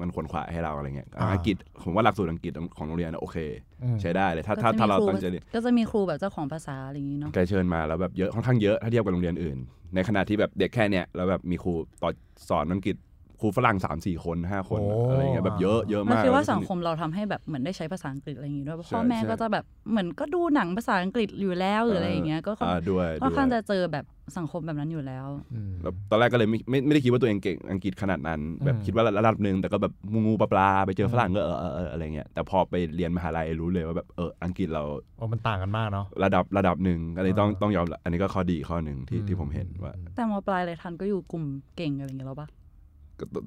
[0.01, 3.37] มันขวนขวายให้เราอะไรเงี้ยอ่าอังกฤษผมว่าหลักสูตรอังกฤษของโรงเรียนอะโอเค
[3.83, 9.57] อืมใช้ได้เลยถ้าก็ถ้าจะถ้ามีเราครูตั้งใจเรียนก็จะมีครูแบบเจ้าของภาษาอะไรอย่างงี้เนาะแกเชิญมาแล้วแบบเยอะค่อนข้างเยอะถ้าเทียบกับโรงเรียนอื่น
[9.95, 12.09] ในขณะที่แบบเด็กแค่เนี้ยแล้วแบบมีครูต่อ
[12.49, 13.14] สอนอังกฤษค
[13.45, 24.05] รูฝรั่งสามสี่คนห้าคนโอ้อะไรเงี้ยแบบเยอะเยอะเรามากคิดว่าแล้วสังคมเราทำให้แบบเหมือนได้ใช้ภาษาอังกฤษอะไรอย่างงี้ด้วยเพราะใช่พ่อแม่ใช่ก็จะแบบเหมือนก็ดูหนังภาษาอังกฤษอยู่แล้วหรืออะไรอย่างเงี้ยก็ค่อนอ่าด้วยค่อนข้างด้วยจะเจอแบบ
[24.37, 34.83] สังคมแบบนั้นอยู่แล้วอืมแล้ว ตอนแรกก็เลยไม่ไม่ไม่ได้คิดว่าตัวเองเก่งอังกฤษขนาดนั้น แบบอืมคิดว่าระดับหนึ่งแต่ก็แบบงูงูปลาปลาไปเจอฝรั่งก็เออเออเอออะไรเงี้ยแต่พอไปเรียนมหาลัยรู้เลยว่าแบบเอออังกฤษเรา
[35.17, 41.43] โอ้มันต่างกันมากเนาะระดับระดับหนึ่งอันนี้ต้องอ่าต้องยอมรับอันนี้ก็ข้อดีข้อหนึ่งที่อืที่ผมเห็นว่า แต่มปลายเลยทันก็อยู่กลุ่ม
[41.75, 42.64] เก่งอะไรอย่างเงี้ยแล้วปะก็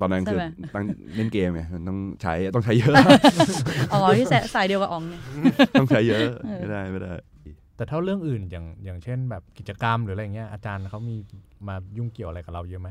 [0.01, 0.85] ตอนนั้นคือใช่ไหมตั้ง
[1.17, 2.95] เล่นเกมไงมันต้องใช้ต้องใช้เยอะ
[3.93, 5.21] อ๋อที่แสสายเดียวกับอองเนี่ย
[5.79, 7.13] ต้องใช้เยอะเออไม่ได้ไม่ได้
[7.77, 11.17] แต่ถ้าเรื่องอื่นอย่างอย่างเช่น แบบกิจกรรมหรืออะไรเงี้ยอาจารย์เขามี
[11.69, 12.89] มายุ่งเกี่ยวอะไรกับเราเยอะไหม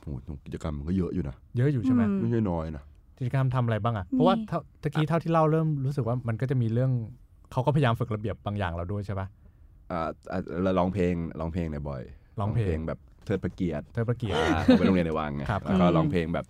[0.00, 0.06] โห
[0.46, 2.84] กิจกรรมมันก็เยอะอยู่นะเยอะอยู่ใช่ไหมอืไม่ใช่น้อยนะ
[3.18, 6.90] กิจกรรมทำอะไรบ้างอะเพราะว่ามีเท่าตะกี้เท่าที่เล่าเริ่มรู้สึกว่ามันก็จะมีเรื่อง
[7.52, 9.26] เขาก็พยายามฝึกระเบียบ บางอย่างเราด้วยใช่ปะ
[9.90, 10.00] อ่า
[10.32, 12.02] อ่าแล้วร้องเพลงร้องเพลงเนี่ยบ่อย
[12.40, 16.46] ร้องเพลงแบบ เทิดพระเกียรติเทิดพระเกียรติอ่าผมไปโรงเรียนในวังไงครับแล้วก็อืมร้องเพลงแบบ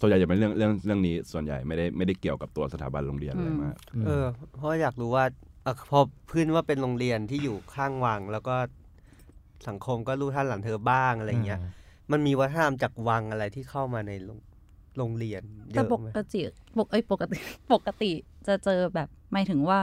[0.00, 5.24] ส่วนใหญ่จะเป็นเรื่องเรื่องเรื่องนี้ส่วนใหญ่ไม่ได้ไม่ได้เกี่ยวกับตัวสถาบันโรงเรียนอะไรอืมมากมเออเพราะอยากรู้ว่า
[5.66, 8.56] อะพอพื้นว่าเป็นโรงเรียนที่อยู่ข้างวัง แล้วก็
[9.68, 11.60] สังคมก็รู้ท่านหลังเธอบ้างอะไรเงี้ย
[12.12, 14.38] มันมีวัฒนธรรมจากวังอะไรที่เข้ามาในโรง
[14.98, 16.40] โรงเรียนเยแต่อะปไหมกติ
[16.78, 17.38] ปกเอ้ยปกติ
[17.72, 18.10] ปกติ
[18.46, 19.78] จะเจอแบบหมายถึงว่า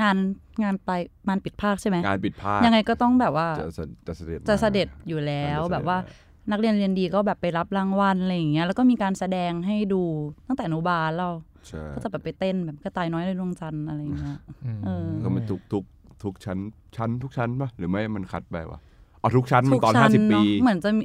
[0.00, 0.16] งาน
[0.62, 0.90] งานไป
[1.28, 10.02] งานปิดภาคใช่ไหมงานปิดภาคยังไงก็ต้องแบบว่าจะจะจะเสด็จจะมาเสด็จอยู่แล้วจะเสด็จแบบว่ามานักเรียนเรียนดีก็แบบไปรับรางวัลอะไรอย่างเงี้ยแล้วก็มีการแสดงให้ดู
[10.46, 11.30] ตั้งแต่อนุบาลเรา
[11.68, 14.38] ใช่ก็จะแบบไปเต้นแบบกระต่ายน้อยในดวงจันทร์อะไรอย่างเงี้ย
[14.78, 15.84] มเออก็มันทุกทุก
[16.22, 16.58] ทุกชั้น
[16.96, 18.78] ชั้นทุกชั้นปะหรือไม่มันคัดไปวะ
[19.22, 21.04] อ๋อทุกชั้นมันตอนทุกห้าชั้สิบปีเนอะเหมือนจะมี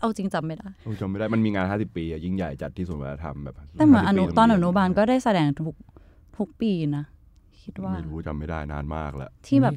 [0.00, 5.74] เอาจริงจำไม่ได้โอ้ยจำไม่ได้มันมีงานห้าสิบปีอะยิ่งใหญ่จัดที่ศูนย์วัฒนธรรมแบบแต่เหมือนอ50นุปีตอนอโรงเรียนุบาลก็ได้แสดงทุก
[6.38, 7.04] ทุกปีนะ
[7.64, 9.74] คิดว่า ไม่รู้จำไม่ได้นานมากแล้วที่แบบ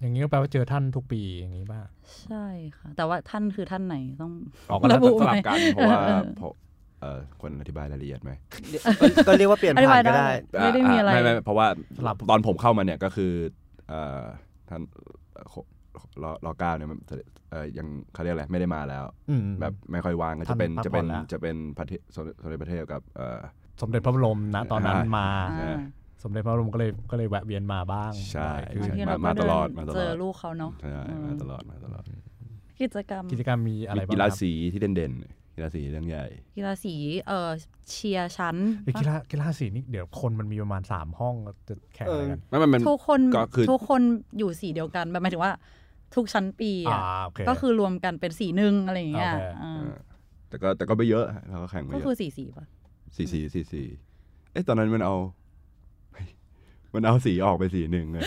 [0.00, 1.80] อย่างนี้ก็แปลว่าเจอท่านทุกปีอย่างนี้ป่ะ
[2.24, 2.46] ใช่
[2.78, 4.32] ค่ะ แต่ว่าท่านคือท่านไหนต้อง
[4.70, 6.52] ออกก็แล้วระบุแต่สลับกันเพราะว่าเออเพราะ
[7.00, 8.32] เออคนอธิบายรายละเอียดไหม
[9.26, 11.66] ก็เรียกว่าเปลี่ยนอธิผ่าบายนก็ได้ได้ไม่ได้มีอะไรไม่ไม่เพราะว่า
[11.98, 13.32] สลับตอนผมเข้ามาเนี่ยก็คือ
[13.88, 14.22] เอ่อ
[14.68, 14.80] ท่าน
[15.34, 15.46] เอ่อ
[16.22, 16.98] รอรอเก้าเนี่ยมัน
[17.50, 23.40] เอ่อยังเขาเรียกอะไรไม่ได้มาแล้วอืมแบบไม่ค่อยว่างก็จะเป็นท่านพักจะเป็นผ่อนแล้วจะเป็นพระเทสมสมเด็จพระเทพกับเอ่อ
[23.82, 25.28] สมเด็จพระบรมนะตอนนั้นอ่ามมา
[25.60, 25.78] อ่า
[26.24, 32.02] สมเด็จพระบรมก็เลยก็เลยแวะเวียนมาบ้าง ใช่บ่อยขึ้นบางทีมาเรามาก็ตเดิลอดนมาตลอดเจอลูกเขาเนาะใช่อืมมาตลอดมาตลอด
[32.80, 36.94] กิจกรรมกิจกรรมมีอะไรมีบ้างกีฬาครับสีที่เด่นๆกีฬาสีเรื่องใหญ่ กีฬาสี
[37.26, 37.50] เออ
[37.90, 41.34] เชียร์ชั้นเอ้ยกีฬากีฬาสีนี่เดี๋ยวคนมันมีประมาณสามห้อง
[41.68, 44.02] จะแข่งอะไรกันไม่มันมันทุกคนก็คือทุกคน
[44.38, 45.52] อยู่สีเดียวกันแบบหมายถึงว่า
[46.14, 49.94] ทุกชั้นปีอ่าอะโอเคก็คือรวมกันเป็นสีหนึ่งอะไรอย่างเงี้ยโอเคอ่าเออ
[50.48, 52.64] แต่ก็แต่ก็ไม่เยอะเราก็แข่งไม่ก็เยคืออะสีสีป่ะ
[53.16, 53.86] สี่สี่สี่สี่
[54.52, 55.43] เอ้ตอนนั้นมันเอาเฮ้ย
[56.94, 58.22] มันเอาสีออกไปสีหนึ่งเลย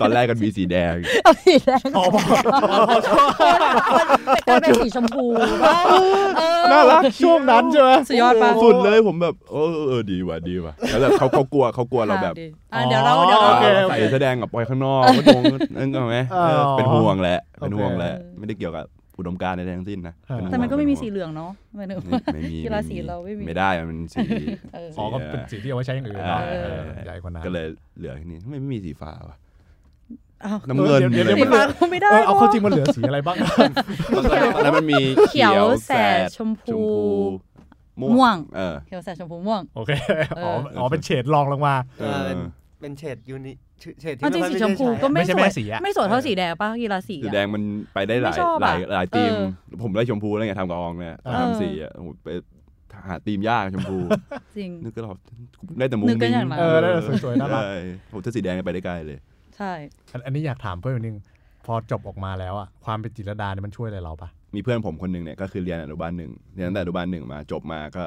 [0.00, 2.24] ตอนแรกกันมีสีแดงเอาสีแดงอ๋อบอก
[4.48, 5.24] กลายเป็นสีชมพู
[5.64, 5.76] ป่ะ
[6.38, 12.34] เออน่ารักช่วงนั้นใช่ไหมสุดยอดปะสุดเลยผมแบบเออเออดีว่ะดีว่ะแล้วแบบเขาเขากลัวเขากลัวเราแบบ
[12.74, 15.42] อะเดี๋ยวเราเดี๋ยวโอเราเคใส่แสอแดงกับปล่อยข้างนอกก็โดน
[15.78, 18.84] นั่นก็ไหมอ๋อเออเป็นห่วงแหละเป็นห่วงแหละโอเคไม่ได้เกี่ยวกับ
[19.22, 24.18] อุดมการณ์ในทั้งสิ้นนะเออเป็ห่วงแต่มันก็ไม่มีเป็สีห่วงเหลืองเนาะหมายถึงไม่ว่าไม่มีกีฬาสีเราไม่มีไม่ได้มันสี
[24.74, 27.66] เอออ๋อก็เป็นสีที่เอาไว้ใช้อย่างอื่นเนาะเออเออใหญ่กว่านั้นก็เลย
[27.98, 29.36] เหลือแค่นี้ทำไมไม่มีสีฟ้าวะ
[30.44, 33.36] อ้าวน้ำเงินเดี๋ยวเดี๋ยวสีเดี๋ยวฟ้าก็ไม่ได้เออเอาเข้าจริงหมันเหลือสีอะไรบ้าง
[34.62, 36.80] แล้วมันมีเขียวแสดชมพู
[38.00, 39.90] ม่วงเออเขียวแสดชมพูม่วงโอเค
[40.38, 41.74] อ๋อเอออ๋อเป็นเฉดรองลงมา
[42.82, 43.52] เออเป็นเป็นเฉดยูนิ
[44.00, 47.62] เฉดที่เอาจริงไค่อยสีชมพูได้ใช้ก็ไม่ไม่ใช่สวแม่ยสีอะไม่สวยเท่าสีแดงป่ะกีฬาสีสีอะแดงมัน
[47.94, 52.28] ไปได้หลายไม่ชอบหลายอะหลายธีมเออผมได้ชมพูแล้วไงทำกับอองเนี่ยอ่าทำสีอะโอ้โหไป
[53.08, 53.98] หาธีมยากชมพู
[54.56, 55.12] จริงนึกก็เรา
[55.78, 57.70] ได้แต่มุ้งนึกก็มิ้งอย่างนั้นเออได้แต่สวยๆน่ารักใช่
[58.12, 59.18] ผมถ้าสีแดงไปได้ไกลเลย
[59.56, 59.72] ใช่
[60.12, 61.16] อันอันนี้อยากถามเพื่อนคนนึง
[61.66, 68.04] พอจบออกมาแล้วอะความเป็นจิตรลดาเนี่ยมันช่วยอะไรเราปะมีเพื่อนผมคนหนึ่งเนี่ยก็คือเรียนอนุบาลหนึ่งเรียนตั้งแต่อนุบาลหนึ่งมาจบมาก็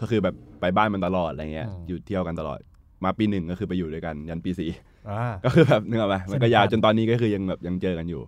[0.00, 2.58] ก็คือแบบไปบ้านมันตลอดอะไรเงี้ยอยู่เที่ยวกันตลอด
[3.04, 4.70] มาปีหนึ่งก็คือไปอยู่ด้วยกันยันปีสี่
[5.10, 8.22] อ่าก็คือแบบนึกออกไหมมันก็ยาวสนิทกันจนตอนนี้ก็คือยังแบบยังเจอกันอยู่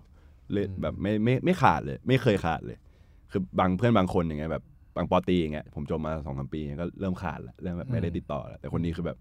[0.52, 2.76] เลยอืมแบบไม่ไม่ไม่ขาดเลย ไม่เคยขาดเลย
[3.30, 4.64] คือบางเพื่อนบางคนอย่างเงี้ยแบบ
[4.96, 9.16] บางปอตรีอย่างเงี้ยผมจบมาสองสามปีเงี้ยก็เริ่มขาดแล้วเริ่มแบบไม่ได้ติดต่อแล้วแต่คนนี้คือแบบ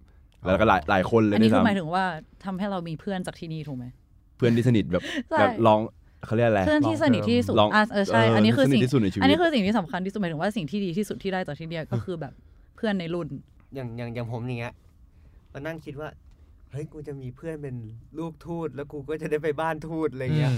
[0.45, 2.05] แล้วก็หลายหลายคนเลยอันนี้ด้วยคือหมายซ้ำถึงว่า
[2.45, 3.85] ทำให้เรามีเพื่อนจากที่นี่ถูกไหม
[4.37, 5.79] เพื่อนที่สนิทแบบใช่แบบลอง
[6.25, 12.33] เขาเรียกอะไรเพื่อนที่สนิทที่สุดลองอะเออใช่อันนี้คือสนิสิ่ทงที่สุดในชีวิตอันนี้คือสิ่งที่สำคัญที่สุดหมายถึงว่าสิ่งที่ดีที่สุดที่ได้จากที่เนี่ยก็คือแบบ
[12.75, 13.27] เพื่อนในรุ่น
[13.75, 14.73] อย่างอย่างอย่างผมอย่างเงี้ย
[15.55, 16.09] มานั่งคิดว่า
[16.71, 17.75] เฮ้ยกูจะมีเพื่อนเป็น
[18.17, 20.55] ลูกทูตแล้วกูก็จะได้ไปบ้านทูตอะไรเงี้ยอื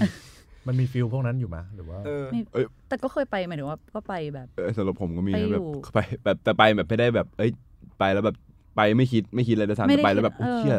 [0.66, 2.42] มันมีฟิลพวกนั้นอยู่ไหมหรือว่าเออนี่
[2.88, 7.50] แต่ก็เคยไปหมายถึงว่าก็ไปแบบเออสำหรับผมก็มีไปนะอแบยู่บไปแบบแต่ไปแบบไม่ได้แบบ เอ้ย
[7.98, 8.36] ไปแล้วแบบ
[8.76, 10.76] ไปไม่คิดไม่คิดอะไรด้วยซ้ำไม่แต่ได้ไปแล้วแบบคิดโอ้เออเชี่ย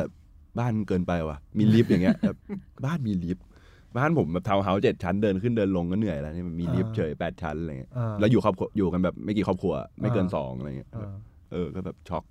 [0.60, 2.38] บ้านเกินไปว่ะมีลิฟต์อย่างเงี้ยแบบ
[2.86, 3.44] บ้านมีลิฟต์
[3.98, 11.12] บ้านผมแบบทาวน์เฮาส์เจ็ดชั้นเดินขึ้นเดินลงก็เหนื่อยแล้วนี่มันมีลิฟต์อ่าเฉยแปดชั้นอะไรเงี้ยอ่าแล้วอยู่ครอบครัวอยู่กันแบบไม่กี่ครอบครัว ไม่เกินอ่าสองอะไรเงี้ยอ่า
[11.52, 12.24] เออก็แบบช็อก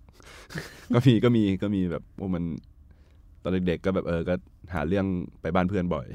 [0.94, 2.44] ก็มีก็มีก็มีแบบว่ามัน
[3.42, 4.34] ตอนเด็กๆก็แบบเออก็
[4.74, 5.06] หาเรื่อง
[5.40, 6.06] ไปบ้านเพื่อนบ่อย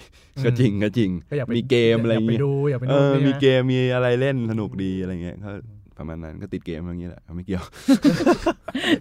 [0.45, 5.49] ก็จริงก็จริงก็อยากไปมีเกมอะไรอยากไปเงี้ยดูอยากไปเอดูอนี่มีนะเกมมีอะไรเล่นสนุกดีอะไรเงี้ยก็
[5.97, 7.63] ประมาณนั้นก็ติดเกมอย่างนี้แหละไม่เกี่ยว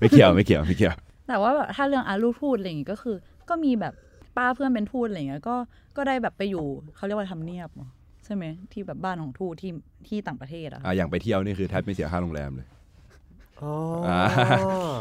[0.00, 0.94] ไม่เกี่ยวไม่เกี่ยวไม่เกี่ยว
[1.28, 3.16] แต่ว่าแบบถ้าเรื่องอาลูกทูตอะไรอย่างงี้ก็คือ
[3.48, 3.94] ก็มีแบบ
[4.36, 5.56] ป้าเพื่อนเป็นทูตอะไรอย่างเงี้ยก็
[5.96, 7.88] ก็ได้แบบไปอยู่เขาเรียกว่าทำเนียบเหรอ
[8.24, 9.70] ใช่ไหมที่แบบบ้านของทูตที่
[10.08, 12.81] ที่ต่างประเทศอะอะอย่างไปเที่ยวนี่คือแทบไม่เสียค่าโรงแรมเลยอ๋ออ่า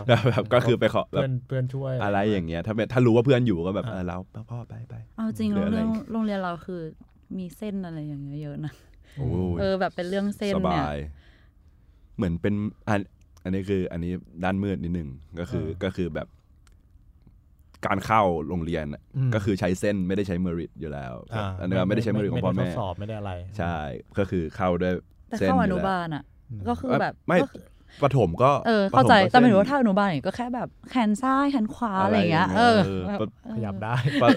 [0.08, 4.18] แล้วแบบก็คือไปขอแบเพื่บอนเพื่อนช่วย อะไรอย่างเงี้ย ถ้าเป็นถ้ารู้ว่าเพื่อนอยู่ก็แบบอ่าเออเรา
[4.52, 6.82] พ่อไปไปเอาจริงหรืออะไรเรื่องโรงเรียนเราคือ
[7.38, 8.74] มีเส้นอะไรอย่างเงี้ยเยอะนะ
[9.18, 10.98] โอ้ยเออแบบเป็นเรื่องเส้นสเนี่ยบาย
[12.16, 12.56] เหมือนเป็น
[12.90, 13.00] อัน
[13.44, 14.12] อันนี้คือ อันนี้
[14.44, 16.28] ด้านมืดนิดหนึ่งก็คือก็คือแบบ
[17.86, 23.76] การเข้าโรงเรียนอะมก็คือใช้เส้นไม่ได้ใช้เมริตอยู่แล้วอ่าอันนี้ไม่ได้ใช้เมริตของพ่อแม่ไได้ทดสอบไม่ได้อะไร ใช่
[24.18, 24.94] ก็คือเข้าด้วย
[25.30, 27.62] แต่เส้นเข้าออนุยู่แล้วบาลอะอืมก็คือแบบไม่ก็คือ
[28.04, 34.30] ประถมก็เออเข้าใจประถก็แต่หมายถึงเส้ว่าถ้าอนุบาลเนี่ยก็แค่แบบแขนซ้ายแขนขวาอะไรอย่างเงี้ยอะไรเออย่างอเงี้ยแบบเออขยับได้ปะ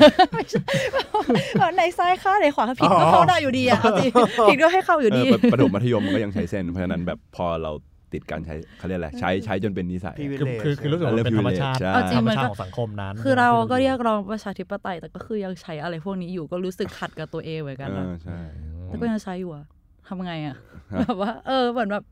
[1.58, 4.10] แบบในซ้ายข้างในขวาผิดก็อ๋อเข้าได้อยู่ดีอะเอาจริง
[4.48, 7.72] ผิดก็ให้เข้าอยู่เอดีอประประถมมัธยมมันก็ยังใช้เส้น เพราะฉะนั้นแบบพอเรา
[8.12, 18.38] ติดการใช้เขาเรียกอะไรใช้ใช้จนเป็นนิสัย Privilege คือคือคือรู้สึกว่ามันเป็นธรรมชาติใช่เอาจริธรงรมมันชาก็ติของสังคมนั้น คือเราก็เรียกร้องประชาธิปไตย แต่ก็คือยังใช้อะไรพวกนี้อยู่ก็รู้สึกขัดกับตัวเองเหมือนกันเอนะอใช่
[18.86, 19.64] แต่ก็ยังใช้อยู่อะ
[20.08, 20.56] ทำไงอะ
[20.92, 22.02] ฮะแบบว่า เออเหมือนแบบ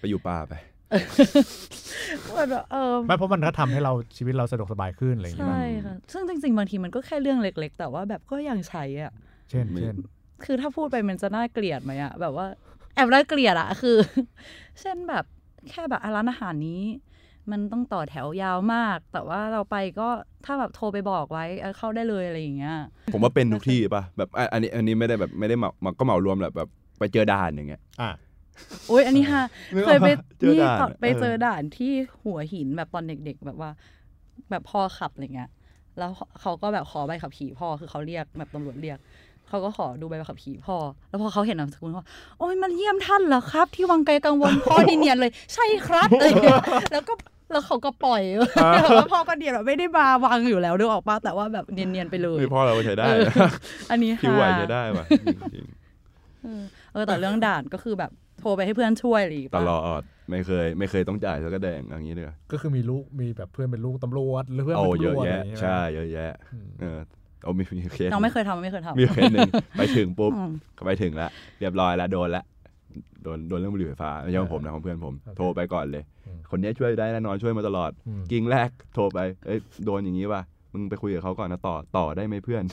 [0.00, 0.54] ไปอยู่ป่าไป
[2.30, 9.12] เหมือนแบบเออไม่เพราะมันก็ทำให้เราชีวิตเราสะดวกสบายขึ้นอะไรอย่างเงี้ยใช่ค่ะซึ่งจริง ๆ บางทีมันก็แค่เรื่องเล็ก ๆ แต่ว่าแบบก็ยังใช้อะ
[9.50, 9.96] เช่นไม่เช่น
[10.44, 12.46] คือถ้าพูดไปมันจะน่าเกลียดไหมอะแบบว่า
[12.94, 13.96] แอบน่าเกลียดอะคือ
[14.80, 15.24] เช่นแบบ
[15.70, 16.82] แค่แบบอะร้านอาหารนี้
[17.50, 20.08] มันต้องต่อแถวยาวมาก แต่ว่าเราไปก็
[20.44, 22.76] ถ้าแบบโทรไปบอกไว้เออเข้าได้เลยอะไรอย่างเงี้ย
[23.12, 26.68] ผมว่าเป็นทุกที่ป่ะแบบอะอันนี้อันนี้ไม่ได้แบบไม่ได้เหมามาก็เหมารวมแหละแบบ
[26.98, 27.82] ไปเจอด่านอย่างเงี้ย
[28.58, 33.70] อะอุ้ยอันนี้ฮะนึกออกเคยไปปะเจอนี่ด่านตอนอะไปเออเจอด่านที่หัวหินแบบตอนเด็ก ๆ แบบว่า
[34.50, 35.50] แบบพ่อขับอะไรเงี้ย
[35.98, 38.98] แล้วเขาก็แบบขอใบขับขี่พ่อคือเขาเรียกแบบตำรวจเรียก
[39.48, 40.76] เขาก็ขอดูใบขับขี่พ่อ
[41.08, 42.04] แล้วพอเขาเห็นนามสกุลเขา
[42.38, 46.60] โอ้ยมันเยี่ยมท่านเหรอครับ ที่วังไกลกังวลพ่อนี่เนียนเลย ใช่ครับอะไรเงี้ย
[46.92, 47.14] แล้วก็
[47.52, 48.22] แล้วเขาก็ปล่อย
[48.94, 53.50] แล้วพ่อก็เนียนแบบไม่ได้มาวางอยู่แล้วนึกออกปะแต่ว่าแบบเนียนๆไปเลยไม่พ่อเราใช้ได้เออนะ
[53.90, 55.04] อันนี้ผิวไหวฮาใช้ได้ป่ะ
[55.52, 55.66] จริง
[56.42, 56.62] เออ
[56.92, 66.98] เออแต่เรื่องด่านก็คือแบบ โทรไปให้เพื่อนช่วยหรือๆตลอดไม่เคย ไม่เคยต้องจ่ายสักกระแดงอย่างนี้เลยก็คือมีลูกมีแบบเพื่อนเป็นลูกตำรวจหรือเพื่อนโอ้เป็นเยตำรอะวจแยะอะไรอย่างเงี้ยใช่เยอะแยะอืมเออ
[67.42, 70.50] เอามีมีเคสน้องไม่เคยทำไม่เคยทำมีเคสหนึ่งไปถึงปุ๊บอืม
[70.86, 72.44] ไปถึงแล้วเรียบร้อยแล้วโดนละ
[73.22, 76.04] โดนโดนเรื่องบุหรี่ไฟฟ้าไม่ใช่ของผมนะของเพื่อนผม โทรไปก่อนเลย
[76.50, 80.42] คนนี้ช่วยได้แน่นอนช่วยมาตลอดอืมกิ้งแรกโทรไปเอ้ยโดนอย่างนี้ป่ะ
[80.74, 82.64] มึงไปคุยกับเขาก่อนนะต่อต่อได้ไหมเพื่อน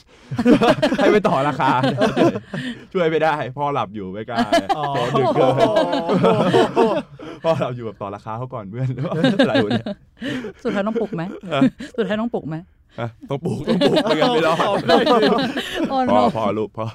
[0.98, 1.70] ให้ไปต่อราคา
[2.94, 4.40] ช่วยไม่ได้พ่อหลับอยู่ไม่กล้า
[4.78, 5.56] อ๋อโทรดึกเกิน
[7.44, 8.88] พ่อหลับอยู่แบบต่อราคาเขาก่อนเพื่อน
[9.40, 9.88] อะไรวะเนี่ย
[10.64, 11.24] สุดท้ายต้องปลุกไหม
[11.98, 12.56] สุดท้ายต้องปลุกไหม
[13.00, 14.58] อะต้องปลูกต้องปลูกไม่งั้นไม่รอด
[15.90, 16.86] โอ้พ่อโนพ่อลูกพ่อ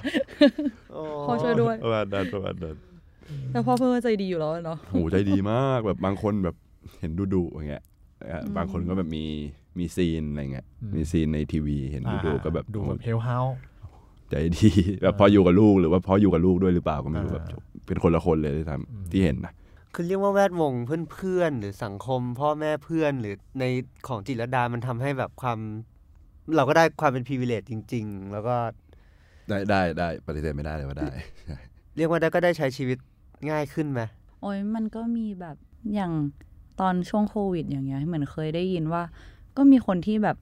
[1.27, 2.75] พ่อช่วยด้วยประมาณนั้นประมาณนั้น
[3.51, 6.55] แต่พ่อเพื่อนใจดีอยู่แล้วเนาะโหใจดีมากแบบบางคนแบบ
[6.99, 7.96] เห็นดุดุๆอย่างเงี้ยเอ่ออ
[8.57, 9.25] บางคนก็แบบมี
[9.79, 13.39] มีซีนอะไรเงี้ยอืมมีซีนในทีวีเห็นดุดุๆก็แบบดูแบบเฮลเฮา
[14.29, 14.69] ใจดี
[15.01, 17.45] แบบพออยู่กับลูกหรือว่าพออยู่กับลูกด้วยหรือเปล่าก็ไม่รู้อ่าแบบ
[17.87, 19.53] เป็นคนละคนเลยที่ทอืมำที่เห็นนะ
[19.93, 20.73] คือเรียกว่าแวดวง
[21.13, 23.63] เพื่อนๆหรือสังคม พ่อแม่เพื่อนหรือใน
[24.07, 25.59] ของจิตรลดามันทำให้แบบความ
[26.55, 28.55] เราก็ได้ความเป็น privilege จริง ๆ แล้วก็
[29.49, 31.11] ได้ได้ได้ปฏิเสธไม่ได้เลยว่าได้
[31.95, 32.97] เรียกว่าได้ก็ได้ใช้ชีวิต
[33.49, 34.01] ง่ายขึ้นไหม
[34.41, 35.57] โอ้ยมันก็มีแบบ
[35.93, 36.11] อย่าง
[36.79, 39.03] ตอนช่วงโควิด อย่างเงี้ยเหมือนเคยได้ยินว่า
[39.57, 40.37] ก็มีคนที่แบบ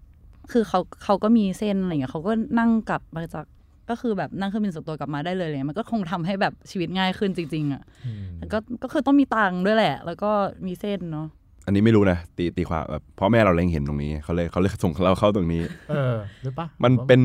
[0.52, 3.46] คือเขาเขาก็มีเส้นอะไรเงี้ยเขาก็นั่งกลับมาจาก
[3.90, 10.32] ก็คือแบบนั่งเครื่องบินส่วนตัวกลับมาได้เลยอะไรเลยมันก็คงทำให้แบบชีวิตง่ายขึ้นจริง ๆ อะอืมแต่ก็ก็คือต้องมีตังค์ด้วยแหละ แล้วก็
[10.68, 11.28] มีเส้นเนาะ
[11.66, 17.22] อันนี้ไม่รู้นะตีตีความแบบพ่อแม่เราเล็งเห็นตรงนี้เขาเลยเขาเลยส่งเราเข้าตรงนี้ เออหรือปะมันเป็น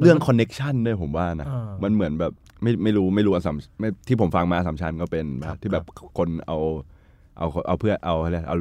[0.00, 2.32] เรื่องคอนเน็ชันด้วยผมว่านะเออมันเหมือนแบบ
[2.62, 5.84] ไม่ไม่รู้ไม่รู้อัสสัมไม่ที่ผมฟังมาอัสสัมชัญก็เป็นแบครับบที่แบบ
[6.18, 6.58] คนเอา
[7.38, 8.56] เอาเอาเพื่อเอาอะไรเอา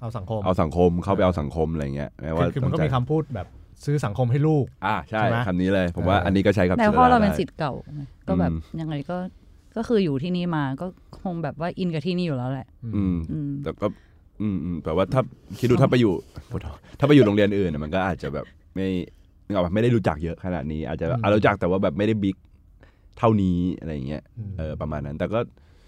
[0.00, 3.46] เอาสังคมเอาสังคมเข้าไปเอาสังคมอะไรเงี้ยแม้คืว่าอคือมันก็ต้งมีใจคำพูดแบบ
[3.84, 9.16] ซื้อสังคมให้ลูก อ่าใช่ใช่ไหมคำนี้เลย ผมว่าเอออัอันนี้ก็ใช้กับแต่จิตพ่อรดเราเป็นได้สิทธิ์เก่าไงก็แบบอืมยังไงก็
[9.76, 10.86] ก็คืออยู่ที่นี่มาก็
[11.22, 13.86] คงแบบว่าอินกับที่นี่อยู่แล้วแหละ อืมอืมแต่ก็
[14.40, 15.22] อืมอืมแต่ว่าถ้า
[15.58, 16.12] คิดดูถ้าไปอยู่
[16.98, 18.86] ถ้าไปอยู่โรงเรียนอื่นน่ะมันก็อาจจะแบบไม่
[19.46, 22.36] นึกออกปะไม่ได้รู้จักเยอะขนาดนี้ อาจจะแบบอืมอะรู้จักแต่ว่าแบบไม่ได้บิ๊ก
[23.18, 25.38] เท่านี้อะไรอย่างเงี้ยอืมเออประมาณนั้น แต่ก็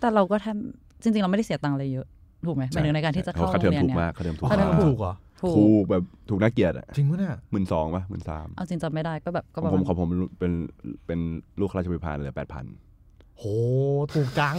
[0.01, 2.07] แต่เราก็ทำจริง ๆ เราไม่ได้เสียตังค์อะไรเยอะ
[2.47, 10.53] ถูกไหมหมายถึงในการที่จะเข้าค่าโรเทองมเรียนถูกเนี่ยมากค่าเทอมถูกค่าเทอมมากถูกเหรอถูถูกกแบบถูกน่าเกลียดอะจริงปะเนี่ยหมื่นสองป่ะหมื่นสามเอาจริงจำไม่ได้ก็แบบก็ขปองระผมมาณของผมเป็น
[11.07, 11.21] เป็น
[11.61, 12.65] ลูกข้าราชบริพารเลยแปดพัน
[13.39, 13.45] โห
[14.15, 14.57] ถูกจัง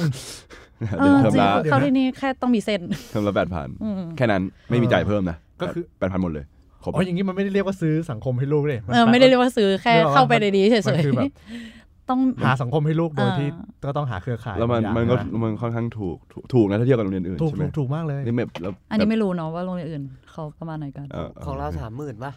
[0.99, 6.45] เออเทอมจริงละเดี๋ยวนะเข้าที่นี่แค่ต้องมีเส้นเทอมละแปดพันอืมแค่นั้นไม่มีจ่ายเพิ่มนะก็คือแปดพันหมดเลย
[6.83, 11.78] ครบอ๋ออย่างนี้มันไม่ได้เรียกว่าซื้อสังคมให้ลูกเลยนเออไม่ได้เรียกว่าซื้อแค่เรียกว่าเข้าไปในนี้เฉมันยคือแบบๆ
[12.09, 13.49] ต้องหาสังคมให้ลูกโดยอ่าที่
[13.85, 22.31] ก็ต้องหาเครือข่ายแล้วมันบางอย่างมันก็ะมันค่อนข้างถูกถูกถูกนะถ้าเทียบกับโรงเรียนอื่นถูกใช่ไหมถูกถูกมากเลยนี่แบบแล้วอันนี้ไม่รู้เนาะว่าโรงเรียนอื่นเขาประมาณไหนกันเออของเราสามหมื่นป่ะ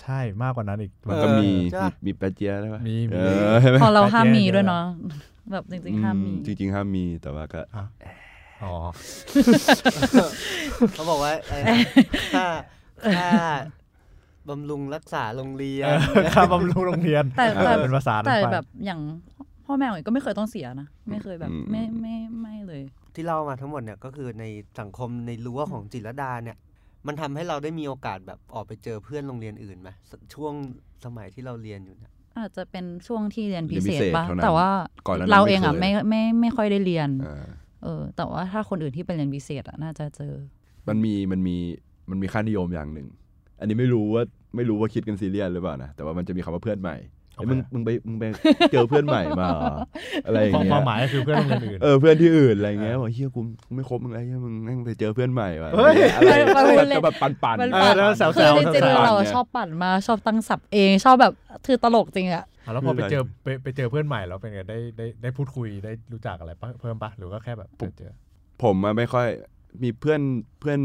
[0.00, 3.20] ใช่มากกว่านั้นอีกมันก็มีใช่ปะมีมีแปรเจียได้ปะมีมีเอ
[3.52, 4.84] อใช่ไหมพอเราห้ามมีแปดแยกด้วยเนาะ
[5.52, 7.60] แบบจริงๆห้ามมีจริงๆห้ามมีแต่ว่าก็
[8.62, 8.74] อ๋อ
[10.94, 11.76] เขาบอกว่าอะไรนะ
[12.36, 12.48] ค่า
[13.18, 13.30] ค่า
[14.48, 15.88] บำรุงรักษาโรงเรียน
[16.34, 19.00] ค่าบำรุงโรงเรียนแต่แต่เป็นภาษานั้นแต่ไปแบบอย่าง
[19.66, 22.82] พ่อแม่ของเอ๋ก็ไม่เคยต้องเสียนะ ไม่เคยแบบอืมไม่ไม่ไม่เลย
[23.14, 24.44] ที่เล่ามาทั้งหมดเนี่ยก็คือใน
[24.80, 26.56] สังคมในรั้วของจิตรลดาเนี่ย
[27.06, 30.54] มันทำให้เราได้มีโอกาสแบบออกไปเจอเพื่อนโรงเรียนอื่นไหมสช่วง
[31.04, 34.68] สมัยที่เราเรียนอยู่เนี่ยอาจจะเป็นช่วงที่เรียนพิเรียนพิเศษเศษปะเท่านั้นแต่ว่า
[35.06, 37.44] ก่อนหน้านั้นเราไม่เองอะเคยไม่ไม่ไม่ค่อยได้เรียนเออ
[37.84, 40.34] เออ แต่ว่าถ้าคนอื่นที่ไปเรียนพิเศษอะน่าจะเจอ
[40.88, 41.56] มันมีมันมี
[42.10, 43.08] มันมีค่านิยมอย่างหนึ่ง
[43.64, 44.24] อันนี้ไม่รู้ว่า
[44.56, 46.96] ไม่รู้ว่าคิดกันซีเรียสหรือเปล่านะแต่ว่ามันจะมีคำว่าเพื่อนใหม่
[47.36, 48.24] ไอ้มึงมึงไปมึงไป
[48.72, 49.74] เจอเพื่อนใหม่มาเหรอ
[50.26, 61.32] อะไรอย่างความเงี้ควายมหมายก็คือเพื่อนโรงเรียนอื่นเออเพื่อนที่อื่นอะไรเงี้ยบอกเฮียกูกูไม่คบมึงแล้วเฮียมึงแม่งไปเจอเพื่อนใหม่ว่ะเฮ้ยอะไรมันมันก็แบบปันๆมันเออแล้วแซวคือจริงๆแซวเราอะชอบปั่นมาชอบตั้งศัพท์เองชอบแบบ
[61.66, 68.12] คือตลกจริงอะอะแล้วพอไปเจอไปไปเจอเพื่อนใหม่แล้วเป็นไงได้ได้ได้พูดคุยได้รู้จักอะไรปะเพิ่มปะหรือว่าแค่แบบเจอเจอ
[68.62, 69.26] ผมอะไม่ค่อย
[69.82, 70.20] มีเพื่อน
[70.60, 70.80] เพื่อน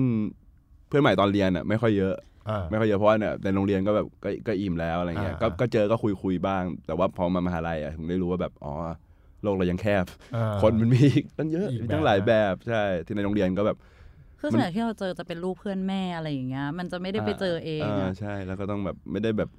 [0.88, 2.29] เพื่อนใหม่ตอนเรียนอะไม่ค่อยเยอะอ่า
[2.70, 8.74] ไม่ค่อยเยอะเพราะว่าเนี่ยในโรงเรียนก็แบบก็ก็อิ่มแล้วอะไรเงี้ยอ่าก็ก็เจอก็คุยคุยบ้าง แต่ว่าพอมามหาลัยอะถึงได้รู้ว่าแบบอ๋อ
[9.44, 13.78] โลกเรายังแคบอ่าคนมันมีอีกตั้งเยอะอีกมีตั้งหลายแบบแบบใช่ที่ในโรงเรียนก็แบบ
[14.40, 19.50] คือส่วนใหญ่ที่เราเจอจะเป็นลูกเพื่อนแม่อะไรอย่างเงี้ยมันจะไม่ได้ไปเจอเองอ่าอะใช่แล้วก็ต้องแบบไม่ได้แบบ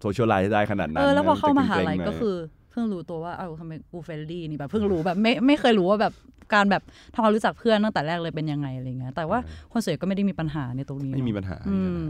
[0.00, 2.36] social life ได้ขนาดนั้นเออแล้วพอเข้ามหาจะลัยเงๆหน่ก็คือ
[2.72, 6.12] เพิ่งรู้ตัวว่าเอ้าทำไมกู friendly นี่แบบเพิ่งรู้แบบไม่ไม่เคยรู้ว่าแบบ
[6.54, 6.82] การแบบ
[7.14, 9.38] ทำความรู้จักเพื่อนตั้งแต่แรกเลยเป็นยังไงอะไรเงี้ยแต่ว่า
[9.72, 12.04] คนส่วนใหญ่ก็ไม่ได้มีปัญหาในตรงนี้ไม่มีปัญหาอืม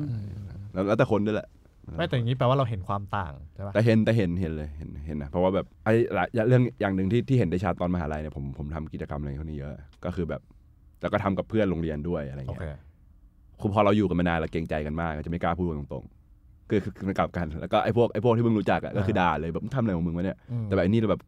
[0.73, 1.49] แล้วแล้วแต่คนด้วยแหละ
[1.97, 10.43] ไม่แต่อย่างนี้แปลว่าเราเห็นความต่างใช่ปะแต่เห็นแต่เห็นเห็นเลยเห็นเห็นนะเพราะว่าแบบไอ้หลายเรื่องอย่างหนึ่งที่ที่เห็นได้ชัดตอนมหาลัยเนี่ยผมผมทำกิจกรรมอะไรพวกนี้เยอะ ก็คือแบบ
[11.01, 12.77] แล้วก็ทำกับเพื่อนโรงเรียนด้วยอะไรโอเงี้เคย
[13.61, 16.22] คือพอเราอยู่กันมานานเราเกรงใจกันมากก็จะไม่กล้าพูดกันตรงๆ
[16.73, 21.23] คือคือคือมันกลับกัน แล้วก็ไอ้พวกไอ้พวกที่มึงรู้จักอะก็คือด่าเลยแบบมึงทำอะไรของมึงวะเนี่ย อืม แต่แบบไอ้นี่เราแบบ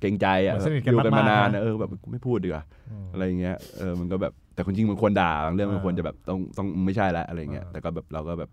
[0.00, 8.50] เกรงใจอะเหมือนสนิทกันอยู่กันมานานมากๆนะเออแบบไม่พูดดีกว่าอืม อะไรเงี้ยเออมันก็แบบแต่คนจริงมันควรด่าบางเรื่องมันเออควรจะแบบต้องต้องไม่ใช่ละอะไรเงี้ยเออแต่ก็แบบเราก็แบบ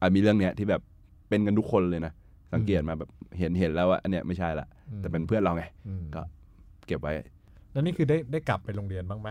[0.00, 0.80] อะมีเรื่องเนี้ยที่แบบ
[1.28, 2.12] เป็นกันทุกคนเลยนะ
[2.54, 4.66] สังเกตมาแบบเห็นเห็นแล้วว่าอันเนี้ยไม่ใช่ละ
[4.98, 6.22] แต่เป็นเพื่อนเราไง อืมก็
[6.86, 7.12] เก็บไว้
[7.72, 9.28] แล้วนี่คือได้ได้กลับไปโรงเรียนบ้างไหม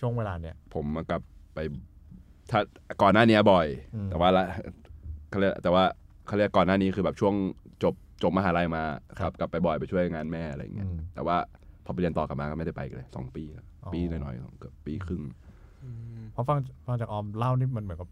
[0.00, 1.22] ช่วงเวลาเนี้ย ผมมากลับ
[1.54, 1.58] ไป
[2.50, 2.60] ถ้า
[3.02, 4.44] ก่อนหน้านี้บ่อย อืม แต่ว่าละ
[5.30, 5.84] เขาเรียกแต่ว่า
[6.26, 7.34] เขาเรียกก่อนหน้านี้คือแบบช่วง
[7.82, 8.82] จบจบมหาลัยมา
[9.20, 11.36] ครับกลับไปบ่อยไปช่วยงานแม่อะไรอย่างเงี้ยอืมแต่ว่า
[11.84, 15.22] พอไปเรียนต่อกลับมาก็ไม่ได้ไปอีกเลยสองปีแล้วอ๋อปีหน่อยๆสองเกือบปีครึ่ง
[16.32, 18.08] เพราะฟังฟังจากออมเล่านี่มันเหมือนกับ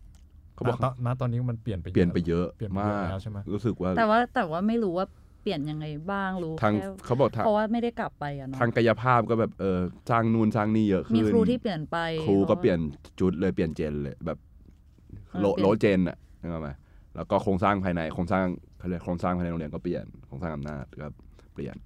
[0.55, 5.07] เขาบอกณตอนณตอนนี้มันเปลี่ยนไปเปลี่ยนไปเยอะเปลี่ยนไปเยมาอะกแล้วใช่ไหมรู้สึกว่าแต่ว่าแต่ว่าไม่รู้ว่า
[5.43, 9.79] เปลี่ยนยังไงบ้างรู้ทางแค่เขาบอกทางเพราะว่าไม่ได้กลับไปอะเนาะทางกายภาพก็แบบเออ
[10.11, 12.79] สร้างนู่นสร้างนี่เยอะขึ้นมีครูที่เปลี่ยนไปครูก็พราะว่าเปลี่ยน
[13.21, 14.39] จุดเลยเปลี่ยนเจนเลยแบบ
[15.31, 16.69] เออโลเปลี่ยนโลเจนอะนึกออกไหม
[17.19, 18.45] แล้วก็โครงสร้างภายในโครงสร้าง
[18.79, 21.07] เขาเรียกโครงสร้างภายในโรงเรียนก็เปลี่ยนโครงสร้างอำนาจก็
[21.55, 21.77] เปลี่ยน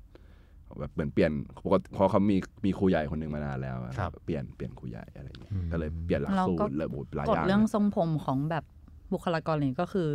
[0.80, 1.32] แบบเหมือนเปลี่ยน
[1.64, 8.64] ปกติเพราะเขามีมีครูใหญ่คนหนึ่งมานานแล้วอะครับเปลี่ยนเปลี่ยนครูใหญ่อะไรอย่างเงี้ยอืมก็เลยเปลี่ยนหลักเราสูก็ตรเลยโอ้โหหลายกอฎย่างเรื่องทรงผมของแบบ
[9.12, 10.08] บุคลากรอะไรก็คือ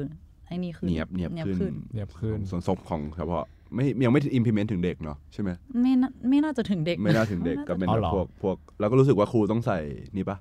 [0.47, 5.49] ไอ้นี่คือเนียบเนียบขึ้นเนียบขึ้นส่วนศพของเฉพาะไม่ยังไม่ implement ถึงเด็กเนาะใช่ไหม
[5.81, 9.79] ไม่น่าไม่น่าจะถึงเด็ก ไม่น่าถึงเด็กก็เป็นอ๋อแบเหรบอพวกพวกเราก็รู้สึกว่าครูต้องใส่
[10.15, 10.37] นี่ปะ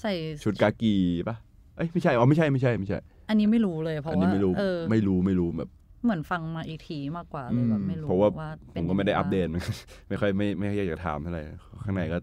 [0.00, 0.12] ใส่
[0.44, 0.94] ชุดกากี
[1.28, 1.36] ปะ
[1.76, 5.70] เอ้ยไม่ใช่อ๋อไม่ใช่ไม่ใช่ไม่ใช่ อันนี้ไม่รู้เลยเพราะอันว่านี้ไม่รู้เออไม่รู้ไม่รู้แบบ
[6.04, 9.64] เหมือนฟังมาอีกทีมากกว่าเลยแบบไม่รู้เพราะว่าว่าผเป็นมก็ไม่ได้ยังงอัปเดตบ้าง
[10.08, 11.42] ไม่ค่อยไม่ไม่ค่อยอยากจะถามเท่าไหร่
[11.84, 12.18] ข้างในก็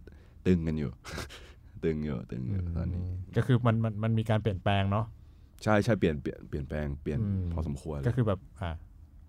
[0.47, 0.91] ตึงกันอยู่
[1.83, 3.01] ตึงอยู่ตึงอยู่ตอนนี้
[3.37, 5.05] ก็คือมันมันมันมีการเปลี่ยนแปลงเนาะ
[5.63, 8.71] ใช่ใช่เปลี่ยนเปลี่ยนเปลี่ยนแปลงเปลี่ยนอืมพอสมควรก็คือแบบอ่า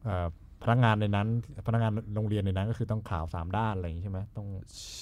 [0.05, 0.27] เอ่อ
[0.63, 1.29] พนักงานในนั้น
[1.67, 4.47] พนักงานโรงเรียนในนั้นก็คือต้องข่าวสามด้านอะไรอย่างนี้ใช่ไหมต้อง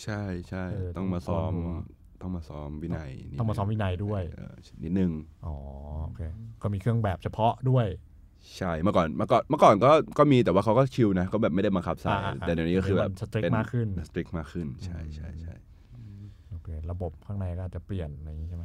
[0.02, 1.78] ใช่ใช่เออต้องมาซ้อมต้องมา
[2.22, 4.54] ต้องมาซ้อมวินัยนิดต้องมาซ้อมวินัยด้วยเออ
[4.84, 5.10] นิดนึง
[5.46, 5.54] อ๋อ
[6.06, 6.22] โอเค
[6.62, 7.86] ก็มีเครื่องแบบเฉพาะด้วย
[8.58, 15.54] ใช่เมื่อก่อนเมื่อก่อนเมื่อก่อนก็ก็มีแต่ว่าเขาก็ชิลนะก็แบบไม่ได้บังคับใส่อ่าอ่าแต่เดี๋ยวนี้ก็คือแบบเดี๋ยวมัน strict มากขึ้นสตริกมากขึ้นใช่ใช่ใช่
[16.50, 18.64] โอเคระบบข้างในก็อาจจะเปลี่ยนอะไรอย่างนี้ใช่ไหม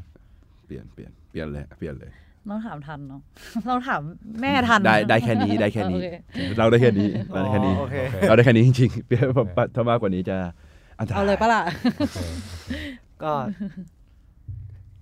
[0.66, 2.12] เปลี่ยนเปลี่ยนเปลี่ยนเลยเปลี่ยนเลย
[2.50, 3.22] ต้องถามทันเนาะ
[3.68, 4.02] เราถาม
[4.42, 7.96] แม่ทันได้ได้แค่นี้ได้แค่นี้โอเเราได้แค่นี้เราได้แค่นี้อ๋อโอเค
[8.28, 10.38] เราได้แค่นี้จริงๆเปลี่ยนแบบถ้ามากกว่านี้จะ
[11.00, 11.62] อันตรายเอาเลยปะล่ะ
[11.98, 12.18] โอเค
[13.24, 13.34] ก็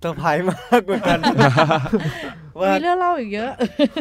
[0.00, 1.20] เซอร์ไพรส์มากเหมือนกัน
[2.60, 3.52] ว่ามีเรื่องเล่าอีกเยอะ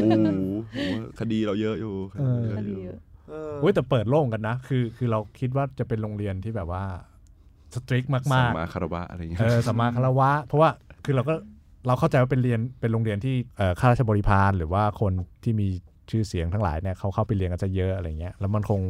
[0.02, 0.28] โอ้โห
[0.74, 6.84] ผมว่าคดีเราเยอะอยู่คดีเราคเยดีอะอเยยู่อะ เออเว้ยแต่เปิดโล่งกันนะ คือคือเราคิดว่าจะเป็นโรงเรียนที่แบบว่า
[7.76, 10.70] สตริกสัมามกมาคารวะอะไรอย่างๆเงี้เอย อสัมมาคารวะ เพราะว่า
[11.06, 11.34] คือเราก็
[11.88, 15.68] เราเข้าใจว่าเป็นเรียนเป็นโรงเรียนที่เอ่อข้าราชบริพารหรือว่าคนที่มี
[16.12, 18.82] ชื่อเสียงทั้งหลายเนี่ยเขาเข้าไปเรียนกันจะเยอะอะไรเงี้ยแล้วมันคง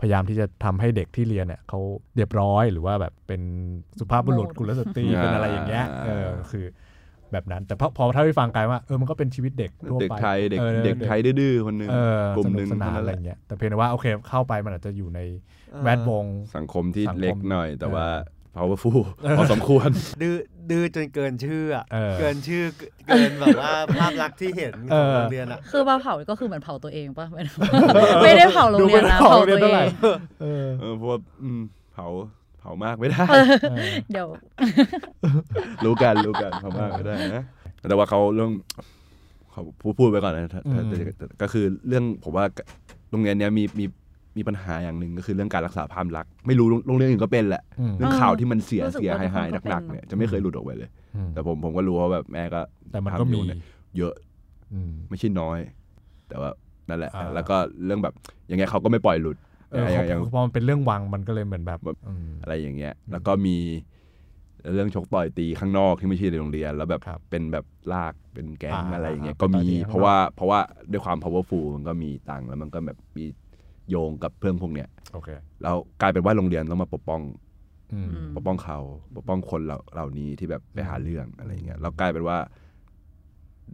[0.00, 1.80] พยายามที่จะทำให้เด็กที่เรียนเนี่ยเขา
[2.16, 3.42] เรียบร้อยหรือว่าแบบเป็น
[3.98, 6.66] สุภาพบุรุษกุลสตรีเป็นอะไรอย่างเงี้ยเออคือ
[7.32, 15.20] แบบนั้น แต่พอพอถ้าไปฟังกลายว่าเออมันก็เป็นชีวิตเด็กทั่วเด็กไปไทยเด็กออเด็กไทยดื้อๆคนหนึงเออกลุ่มสหนุนึ่กงสนานเท่อะไรแหละเงี้ยแต่เพียงแต่ว่าโอเคเข้าไปมันอาจจะอยู่ใน
[15.82, 16.24] แวดวง
[16.56, 19.00] สังคมที่สังคมเล็กหน่อย แต่ว่าเอ powerful
[19.38, 19.88] พอสมควร
[20.22, 20.34] ดื้อ
[20.70, 22.64] ดื้อจนเกินชื่ออะเออ เกินชื่อ
[23.06, 27.52] เกินแบบว่าภาพลักษณ์ที่เห็นขเอองอโรงเรียนอะคือมาเผาก็คือเหมือนเผาตัวเองปะไม่ได้
[28.24, 29.88] ไม่ได้เผาโรงเรียนนะดูไม่ได้เผาเผาโรงเรียตันวเท่าเอไหร่ง
[30.42, 31.60] เออเออเพราะว่าอืม
[31.92, 32.06] เผา
[32.60, 33.24] เผามากไม่ได้
[34.12, 34.28] เดี๋ยว
[35.84, 37.44] รู้กันรู้กันเผามากไม่ได้นะ
[37.88, 38.50] แต่ว่าเขาเรื่อง
[39.52, 40.88] เขาพูดพูดไปก่อนนะถ้าถ้าอืม
[41.20, 42.44] ถ้าก็คือเรื่องผมว่า
[43.10, 43.86] โรงเรียนเนี้ยมีมี
[44.36, 52.60] มีปัญหาอย่างหนึ่งก็คือเรื่องการรักษาภาพลักษณ์ไม่รู้โรงเรียนอื่นก็เป็นแหละอืมเรื่องข่าวที่มันเสียรู้สึกเสียว่าหายหายทุกคนก็หนักๆเป็นเนี่ยจะไม่เคยหลุดออกไปเลยอืมแต่ผมผมก็รู้ว่าแบบแม่ก็
[52.90, 53.58] แต่มันก็ทำอมียู่เนี่ย
[53.98, 54.14] เยอะ
[54.74, 55.58] อืมไม่ใช่น้อย
[56.28, 56.50] แต่ว่า
[56.88, 58.14] นั่นแหละอ่าแล้วก็เรื่องแบบ
[58.50, 59.36] ยังไงเขาก็ไม่ปล่อยหลุด
[59.72, 63.56] เอออย่างอย่างพอมันเป็นเรื่องวังมันก็เลยเหมือนแบบแบบอืมอะไรอย่างเงี้ย แล้วก็มี
[64.72, 70.60] เรื่องชกต่อยตีข้างนอกที่ไม่ใช่ในโรงเรียน แล้วแบบครับเป็นแบบลากเป็นแก๊งอ่าอะไรอย่างเงี้ยอ่าก็มีต่อยตีข้างนอกเพราะว่าเพราะว่า
[70.90, 73.24] ด้วยความ powerful มันก็มีตังค์แล้วมันก็แบบมี
[73.90, 75.28] โยงกับเพื่อนพวกเนี้ยโอเค
[75.62, 77.20] แล้วกลายเป็นว่าโรงเรียนต้องมาปกป้อง
[77.92, 78.78] อืมปกป้องเขา
[79.16, 82.38] ปกป้องคนเหล่าเหล่านี้ที่แบบไปหาเรื่องอะไรอย่างเงี้ยแล้วกลายเป็นว่า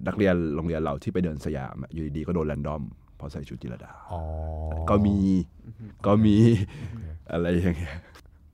[0.06, 2.82] นักเรียนโรงเรียนเราที่ไปเดินสยามอะอยู่ดีๆก็โดนแรนดอม
[3.16, 4.20] เพราะใส่ชุดจิรดาอ๋อ
[4.90, 5.16] ก็มี
[6.06, 6.36] ก็มี
[7.32, 7.96] อะไรอย่างเงี้ย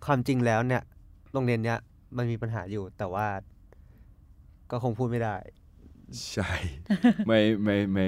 [0.07, 0.83] ความจริงแล้วเนี่ย
[1.33, 1.79] โรงเรียนเนี้ย
[2.17, 3.27] มันมีปัญหาอยู่แต่ว่า
[4.71, 5.37] ก็คงพูดไม่ได้
[6.33, 6.51] ใช่
[7.27, 8.07] ไม่ไม่ไม่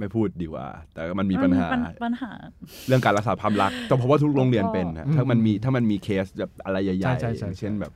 [0.00, 2.32] ไม่พูดดีกว่า แต่มันมีปัญหาปัญหา
[2.88, 7.92] เรื่องการรักษาภาพลักษณ์แต่เพราะว่าทุกโรงเรียนเป็นนะอืมถ้ามันมีถ้ามันมีเคสแบบอะไรใหญ่ใช่ๆใช่ใช่อย่างเช่นแบบ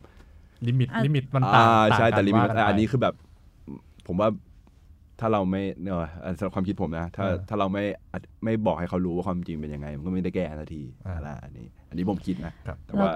[0.68, 3.14] limit อะ limit มันอ่าต่างใช่ต่างกันแต่ limit ว่ากันไปอันนี้คือแบบ
[4.06, 4.28] ผมว่า
[5.20, 7.84] ถ้าเราไม่เนี่ยว่ะสำหรับความคิดผมนะ ถ้าเออถ้าเราไม่
[8.44, 13.12] ไม่บอกให้เขารู้ว่าความจริงเป็นยังไง มันก็ไม่ได้แก้ทันทีอ่าอะไรอันนี้ อันนี้ผมคิดนะครับแต่ว่า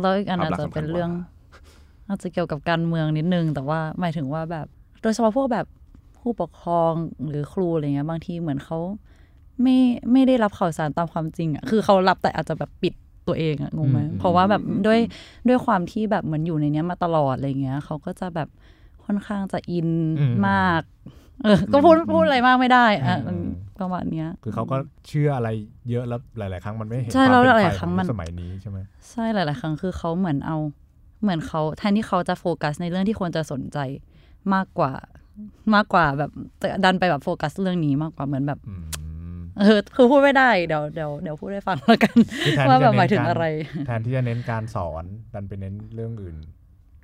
[0.00, 1.10] แล้วอีกอันอาจภาพลักษณ์จะเป็นสำคัญกว่าเรื่อง
[2.08, 4.66] อาจจะเกี่ยวกับการเมืองนิดนึง แต่ว่าหมายถึงว่าแบบ
[5.02, 5.66] โดยเฉพาะพวกแบบ
[6.22, 6.92] ผู้ปกครอง
[7.28, 8.78] หรือครูอะไรเงี้ยบางทีเหมือนเขา
[9.62, 9.76] ไม่
[10.12, 12.94] ไม่ได้รับข่าวสารตามความจริงอะคือเขารับแต่อาจจะแบบปิด
[13.26, 15.00] ตัวเองอะงงไหมอืมเพราะว่าแบบด้วย
[15.48, 18.48] ด้วยความที่แบบเหมือนอยู่ในเนี้ยมาตลอดอะไรเงี้ยเขาก็จะแบบ
[19.04, 19.88] ค่อนข้างจะอิน
[20.20, 20.82] อืมมาก
[21.42, 23.46] เออ ก็พูดพูดอะไรมากไม่ได้อะอืม
[23.80, 24.76] ประมาณเนี้ย คือเขาก็
[25.08, 25.48] เชื่ออะไร
[25.90, 28.78] เยอะแล้วหลาย ๆ ครั้งมันไม่เห็นใช่ความแล้วเป็นหลายไปๆครั้งขอมันสมัยนี้ใช่ไหม
[29.10, 30.58] ใช่หลาย ๆ ครั้งคือเขาเหมือนเอา
[31.22, 33.78] เหมือนเขาแทนที่เขาจะโฟกัสในเรื่องที่ควรจะสนใจ
[34.54, 34.92] มากกว่า
[35.74, 36.30] มากกว่าแบบ
[36.60, 38.82] แต่ดันไปแบบโฟกัสเรื่องนี้มากกว่าเหมือนแบบอืม
[39.58, 43.44] เออคือพูดไม่ได้เดี๋ยวเดี๋ยวเดี๋ยวพูดให้ฟังแล้วกันคือแทนว่าที่แบจะบหเน้มายนถึงการอะไร
[43.86, 45.04] แทนที่จะเน้นการสอน
[45.34, 46.36] ดันไปเน้นเรื่องอื่น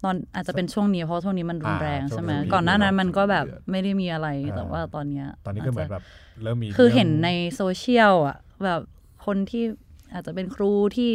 [0.05, 6.05] ตอนอาจจะเป็นช่วงนี้เพราะช่วงนี้มันรุนแรงอ่าใช่ไหมช่วงนี้ก่อนหน้านั้นมันก็แบบเดือดไม่ได้มีอะไรอ่าแต่ว่าตอนเนี้ย ตอนนี้ก็เหมือนาจจะแบบ
[6.43, 8.81] เริ่มมีคือเห็นรื่องในโซเชียลอะ แบบ
[9.26, 9.64] คนที่
[10.12, 11.11] อาจจะเป็นครูที่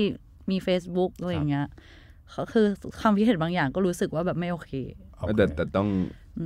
[0.52, 1.68] มี Facebook อะไรอย่างเงี้ย
[2.32, 2.66] เขาคือ
[3.00, 4.72] ความคิดเห็นบางอย่างก็รู้สึกว่าแบบไม่โอเค
[5.18, 5.88] โอเคแต่แต่ต้อง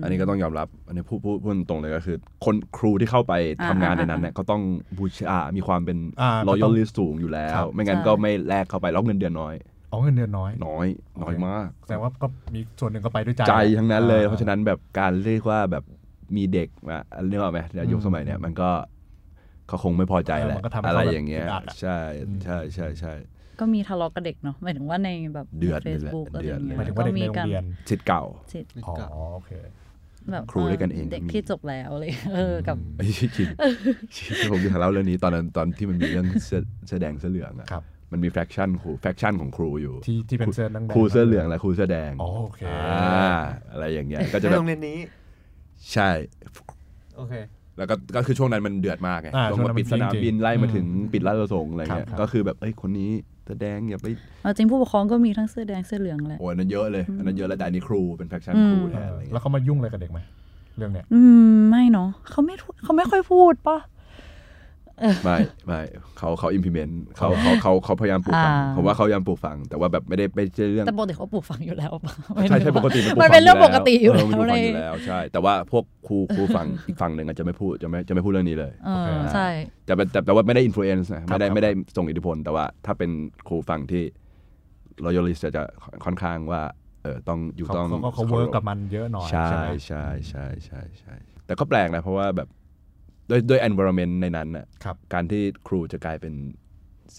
[0.04, 3.34] อันนี้ก็ต้องยอมรับ อันนี้พูดพูดพูดตรงเลยก็คือ คนครูที่เข้าไป
[3.70, 4.62] ทำงานในนั้นเนี่ยก็ต้อง
[5.00, 9.54] บูชา มีความเป็นอ่าก็ต้อง loyalist สูงอยู่แล้ครัวบไม่งั้นใช่ก็ไม่แลกเข้าไปแล้วเงินเดือนน้อย
[9.92, 10.88] อ๋อเงินเดือนน้อย น้อย
[11.24, 15.84] น้อยมากแสดงว่าก็มีส่วนหนึ่งก็ไปด้วยใจ ใจทั้งนั้นเลยอ่เพราะฉะนั้นแบบการเรียกว่าแบบ
[16.36, 16.98] มีเด็กมา
[17.30, 18.70] เรียกว่าไหมในยุคอืมสมัยเนี้ยมันก็
[19.68, 21.98] เขาคงไม่พอใจแหละเออมันก็ทำให้อะไรเขาแบบอย่างเงี้ยอึดอัดอะใช่
[22.28, 23.14] อืมใช่ใช่ใช่
[23.60, 28.96] ก็มีทะเลาะกับเด็กเนาะหมายถึงว่าในแบบเดือดเฟเลยซแหละบุ๊กอะไรเดืออดย่างเลยเงี้ยหมายถึงว่าเด็กในโรงเรียนสิทธิ์เก่าสิทธิ์อ๋อ
[29.36, 29.52] โอเค
[30.32, 33.48] แบบครูด้วยกันเองเด็กก็มีที่จบแล้วเลยเออกับไอ้ยจริงจริง
[34.52, 43.36] ผมอยากเล่าเรื่องนี้ตอนนั้นตอนที่มันมีเรื่องเสื้อเสื้อแดงเสื้อเหลืองอะครับมันมีแฟคชั่นครูแฟคชั่นของครูอยู่ที่ที่เป็นเสื้อนังแดงครูเสื้อเหลืองและครูเสื้อแดงอ๋อโอเคอ่า
[43.72, 45.00] อะไรอย่างเงี้ยก็จะในแบบโรงเรียนนี้
[45.94, 46.10] ใช่
[47.18, 47.34] โอเค
[47.78, 53.10] แล้วก็ก็คือช่วงนั้นมันเดือดมากไงอ่าลงช่วงนั้มานปิดมันสนามจริงๆบินไล่มาถึงอืมปิดราชประสงค์อะไรเงี้ยครับ ก็คือแบบเอ้ยคนนี้
[53.46, 54.08] เสื้อแดงอย่าไป
[54.44, 60.20] เอาจริงผู้ปกครองก็มีทั้งเสื้อแดงเสื้อเหลืองแหละ โอ้ยอันนั้นเยอะเลยอันนั้นเยอะแล้วแต่อันนี้ครูเป็นแฟคชั่นอืมครูแทเอนออะไรแล้เงี้วยเขามายุ่งอะไรกับเด็กไหม
[60.78, 61.22] เรื่องเนี้ย อื
[61.54, 63.78] ม ไม่เนาะเขาไม่พูดเขาไม่ค่อยพูดปะ
[65.24, 65.38] ไม่
[65.68, 65.82] ไม่
[66.18, 72.14] เขาเขา implement เขาเขาเขาเขาพยายามปลูกฝังอ่าผมว่าเขาพยายามปลูกฝัง แต่ว่าแบบไม่ได้ไม่ใช่เรื่องแต่ปกติเขาปลูกฝังอยู่แล้วปะ
[72.50, 79.48] ใช่ใช่ปกติมันเป็นเรื่องปกติอยู่เอแล้อมันปลูวกในฝังอยู่แล้วใช่ แต่ว่าพวกครูครูฝั่งอีกฝั่งหนึ่งอาจจะไม่พูดจะไม่จะไม่พูดเรื่องนี้เลยเออใช่
[79.86, 83.12] แต่แต่แต่แต่ว่าไม่ได้ influence นะไม่ได้ครับไม่ได้ส่งอิทธิพล แต่ว่าถ้าเป็น
[83.48, 84.04] ครูฝั่งที่
[85.06, 85.64] royalist จะจะ
[86.06, 86.62] ค่อนข้างว่า
[87.04, 91.14] เออต้องอยู่เขาต้องเขาก็เขา work กับมันเยอะหน่อยใช่ไหมใช่ใช่ใช่ใช่
[91.46, 92.48] แต่ก็แปลกนะเพราะว่าแบบ
[93.30, 96.34] ด้วยด้วย environment ในนั้นน่ะครับ การที่ครูจะกลายเป็น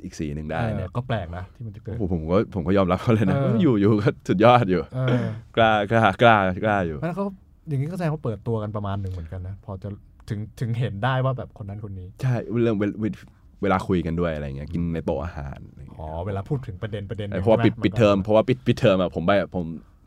[0.04, 5.24] อีกสีหนึ่งได้เนี่ยเออก็แปลกนะที่มันจะเกิด ผมผมก็ผมก็ยอมรับเขาเลยนะ เอออยู่อยู่ก็สุดยอดอยู่ เออ
[5.56, 7.24] กล้ากล้ากล้ากล้าอยู่แล้วเขา
[7.68, 9.88] อย่างนี้ก็แสดงว่าเปิดตัวกันประมาณหนึ่งเหมือนกันนะ พอจะ
[10.28, 13.14] ถึงถึงเห็นได้ว่าแบบคนนั้นคนนี้ ใช่เรื่องเวลเวล
[13.62, 19.64] เวลาคุยกันด้วยอะไรเงี้ยกินในโต๊ะอาหารอะไรเงี้ยอ๋อ เวลาพูดถึงประเด็นประเด็นเออเพราะว่าปิดใช่ไห ปิดเทอมนก็เพราะว่าปิดปิดเทอมอะผมไปผม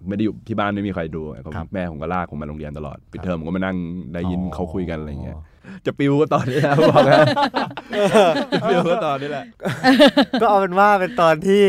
[0.07, 3.77] ไม่ได้อยู่ที่บ้านไม่มีใครดูผมครับแม่ผมก็ลากผมมาโรงเรียนตลอด ปิดเทอมผมก็มานั่ง
[4.13, 5.50] ได้ยินเขาคุยกันอะไรเงี้ยอ๋อ
[5.85, 7.19] จะปิวก็ตอนนี้แหละบอกนะ
[8.53, 9.45] จะปิวก็ตอนนี้แหละ
[10.41, 11.63] ก็เอาเป็นว่าเป็นตอนที่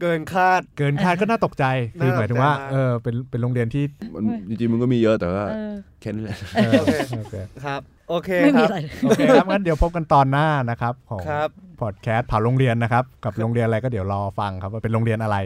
[0.00, 1.64] เกินคาด เกินคาดก็น่าตกใจ
[2.00, 11.48] คือหมายถึงว่าน่าตกใจมากเออ เป็น เป็นโรงเรียนที่มันจริงๆ มันก็มีเยอะแต่ว่าเออแค่นี้แหละเออโอเคโอเคครับโอเคไม่คมีรับอะไรโอเคครับงั้นเดี๋ยวพบกันตอนหน้านะครับ ของครับ
[11.80, 15.36] พอดแคสต์เผาโรงเรียนนะครับ กับโรงเรียนอะไรก็เดี๋ยวรอฟังครับว่าเป็นโรงเรียนอะไร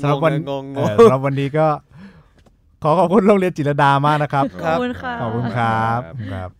[0.00, 1.66] สำหรับวันงงงเองอสำหรับวันนี้ก็
[2.82, 6.59] ขอขอบคุณโรงเรียนจิรดามากนะครับ ขอบคุณค่ะขอบคุณครับขอบคุณครับ